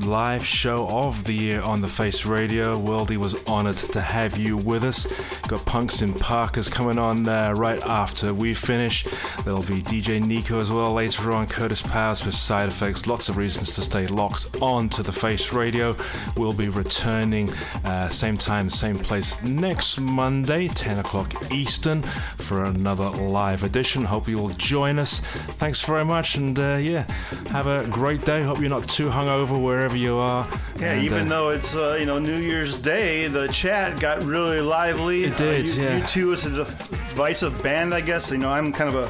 live 0.05 0.45
show 0.45 0.86
of 0.89 1.24
the 1.24 1.32
year 1.32 1.62
on 1.62 1.81
the 1.81 1.89
Face 1.89 2.27
Radio. 2.27 2.77
Worldy 2.77 3.16
was 3.16 3.43
honored 3.47 3.77
to 3.77 4.01
have 4.03 4.36
you 4.36 4.59
with 4.59 4.85
us. 4.85 5.07
Got 5.49 5.65
Punks 5.65 6.03
in 6.03 6.12
Parkas 6.12 6.69
coming 6.69 6.99
on 6.99 7.27
uh, 7.27 7.53
right 7.53 7.82
after 7.85 8.35
we 8.35 8.53
finish. 8.53 9.05
There'll 9.45 9.61
be 9.62 9.82
DJ 9.82 10.24
Nico 10.24 10.61
as 10.61 10.70
well 10.70 10.93
later 10.93 11.32
on, 11.32 11.47
Curtis 11.47 11.81
Powers 11.81 12.24
with 12.24 12.35
side 12.35 12.69
effects. 12.69 13.07
Lots 13.07 13.31
of 13.31 13.39
reasons 13.39 13.74
to 13.74 13.81
stay 13.81 14.07
locked 14.07 14.58
on 14.61 14.89
to 14.91 15.03
the 15.03 15.13
Face 15.13 15.53
Radio. 15.53 15.97
We'll 16.37 16.53
be 16.53 16.69
returning 16.69 17.51
uh, 17.85 18.09
same 18.09 18.37
time, 18.37 18.71
same 18.71 18.99
place 18.99 19.41
next 19.43 20.01
Monday, 20.01 20.69
10 20.69 20.99
o'clock 20.99 21.53
Eastern, 21.53 22.03
for 22.39 22.65
another 22.65 23.09
live 23.11 23.63
edition. 23.63 24.05
Hope 24.05 24.29
you 24.29 24.37
will 24.39 24.51
join 24.51 24.99
us. 24.99 25.21
Thanks 25.21 25.81
very 25.81 26.05
much, 26.05 26.37
and 26.37 26.59
uh, 26.59 26.77
yeah, 26.81 27.03
have 27.51 27.67
a 27.67 27.87
great 27.89 28.25
day. 28.25 28.43
Hope 28.43 28.61
you're 28.61 28.71
not 28.71 28.89
too 28.89 29.09
hungover 29.09 29.63
wherever 29.63 29.97
you 29.97 30.17
are. 30.17 30.47
Yeah, 30.79 30.93
And, 30.93 31.05
even 31.05 31.27
uh, 31.27 31.29
though 31.31 31.51
it's 31.51 31.75
uh, 31.75 31.97
you 31.99 32.07
know 32.07 32.19
New 32.19 32.39
Year's 32.39 32.81
Day, 32.81 33.29
the 33.29 33.49
chat 33.49 34.01
got 34.01 34.23
really 34.25 34.61
lively. 34.61 35.25
It 35.25 35.37
did, 35.37 35.67
Uh, 35.67 35.73
you, 35.73 35.83
yeah. 35.83 36.01
U2 36.01 36.33
is 36.33 36.47
a 36.47 36.51
divisive 36.51 37.63
band, 37.63 37.95
I 37.95 38.01
guess. 38.01 38.31
You 38.31 38.39
know, 38.39 38.51
I'm 38.51 38.73
kind 38.73 38.95
of 38.95 38.97
a 38.97 39.09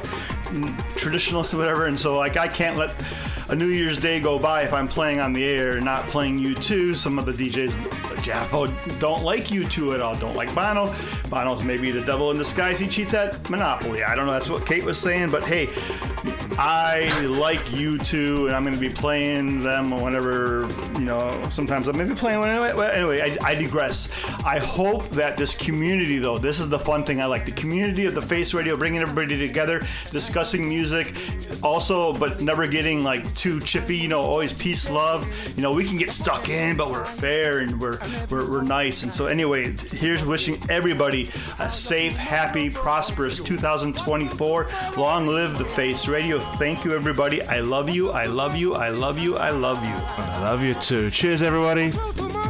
traditionalist 0.97 1.53
or 1.53 1.57
whatever, 1.57 1.85
and 1.85 1.99
so 1.99 2.17
like 2.17 2.37
I 2.37 2.47
can't 2.47 2.77
let 2.77 2.91
a 3.49 3.55
New 3.55 3.67
Year's 3.67 3.97
Day 3.97 4.19
go 4.19 4.37
by 4.37 4.61
if 4.61 4.73
I'm 4.73 4.87
playing 4.87 5.19
on 5.19 5.33
the 5.33 5.38
air 5.45 5.79
not 5.79 6.03
playing 6.07 6.39
U2. 6.39 6.95
Some 6.95 7.19
of 7.19 7.25
the 7.25 7.33
DJs, 7.33 7.71
Jaffo, 8.21 8.99
don't 8.99 9.23
like 9.23 9.45
U2 9.45 9.93
at 9.93 10.01
all. 10.01 10.15
Don't 10.15 10.35
like 10.35 10.53
Bono. 10.53 10.93
Bono's 11.29 11.63
maybe 11.63 11.91
the 11.91 12.01
devil 12.01 12.31
in 12.31 12.37
disguise. 12.37 12.79
He 12.79 12.87
cheats 12.87 13.13
at 13.13 13.49
Monopoly. 13.49 14.03
I 14.03 14.15
don't 14.15 14.25
know. 14.25 14.33
That's 14.33 14.49
what 14.49 14.65
Kate 14.65 14.83
was 14.83 14.97
saying, 14.97 15.31
but 15.31 15.43
hey. 15.43 15.69
I 16.61 17.09
like 17.25 17.59
U2, 17.67 18.47
and 18.47 18.53
I'm 18.53 18.63
going 18.65 18.75
to 18.75 18.81
be 18.81 18.89
playing 18.89 19.63
them 19.63 19.91
whenever, 19.91 20.67
you 20.95 21.05
know, 21.05 21.41
sometimes 21.49 21.87
I'm 21.87 21.97
maybe 21.97 22.13
playing 22.13 22.41
when 22.41 22.49
anyway. 22.49 22.91
Anyway, 22.93 23.21
I, 23.21 23.51
I 23.51 23.55
digress. 23.55 24.09
I 24.43 24.59
hope 24.59 25.07
that 25.11 25.37
this 25.37 25.55
community, 25.55 26.19
though, 26.19 26.37
this 26.37 26.59
is 26.59 26.67
the 26.67 26.77
fun 26.77 27.05
thing 27.05 27.21
I 27.21 27.27
like 27.27 27.45
the 27.45 27.53
community 27.53 28.07
of 28.07 28.13
the 28.13 28.21
Face 28.21 28.53
Radio, 28.53 28.75
bringing 28.75 29.01
everybody 29.01 29.37
together, 29.37 29.87
discussing 30.11 30.67
music, 30.67 31.15
also, 31.63 32.11
but 32.11 32.41
never 32.41 32.67
getting 32.67 33.05
like 33.05 33.33
too 33.35 33.61
chippy, 33.61 33.95
you 33.95 34.09
know, 34.09 34.19
always 34.19 34.51
peace, 34.51 34.89
love. 34.89 35.28
You 35.55 35.61
know, 35.61 35.73
we 35.73 35.83
can 35.85 35.97
get 35.97 36.11
stuck 36.11 36.49
in, 36.49 36.77
but 36.77 36.89
we're 36.91 37.05
fair 37.05 37.59
and 37.59 37.79
we're, 37.79 37.99
we're, 38.29 38.49
we're 38.49 38.61
nice. 38.61 39.03
And 39.03 39.13
so, 39.13 39.27
anyway, 39.27 39.75
here's 39.91 40.25
wishing 40.25 40.61
everybody 40.69 41.31
a 41.59 41.71
safe, 41.71 42.15
happy, 42.15 42.69
prosperous 42.69 43.39
2024. 43.39 44.67
Long 44.97 45.27
live 45.27 45.57
the 45.57 45.65
Face 45.65 46.07
Radio. 46.07 46.39
Thank 46.39 46.85
you, 46.85 46.95
everybody. 46.95 47.41
I 47.41 47.59
love 47.59 47.89
you. 47.89 48.11
I 48.11 48.25
love 48.25 48.55
you. 48.55 48.75
I 48.75 48.89
love 48.89 49.17
you. 49.17 49.37
I 49.37 49.49
love 49.49 49.83
you. 49.83 49.93
I 49.93 50.41
love 50.41 50.63
you 50.63 50.73
too. 50.75 51.09
Cheers, 51.09 51.43
everybody. 51.43 51.91
Tomorrow 51.91 52.49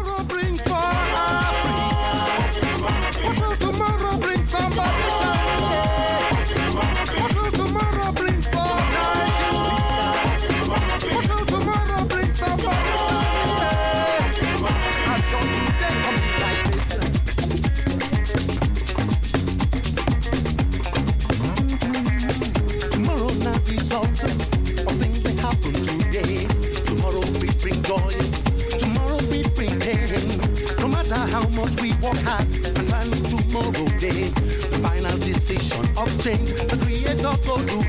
work 32.09 32.21
hard 32.25 32.47
and 32.65 32.87
plan 32.87 33.09
tomorrow 33.29 33.85
day. 33.99 34.29
The 34.71 34.79
final 34.81 35.17
decision 35.17 35.85
of 35.97 36.09
change, 36.23 36.49
the 36.53 36.77
creator 36.81 37.33
go 37.45 37.57
to 37.57 37.88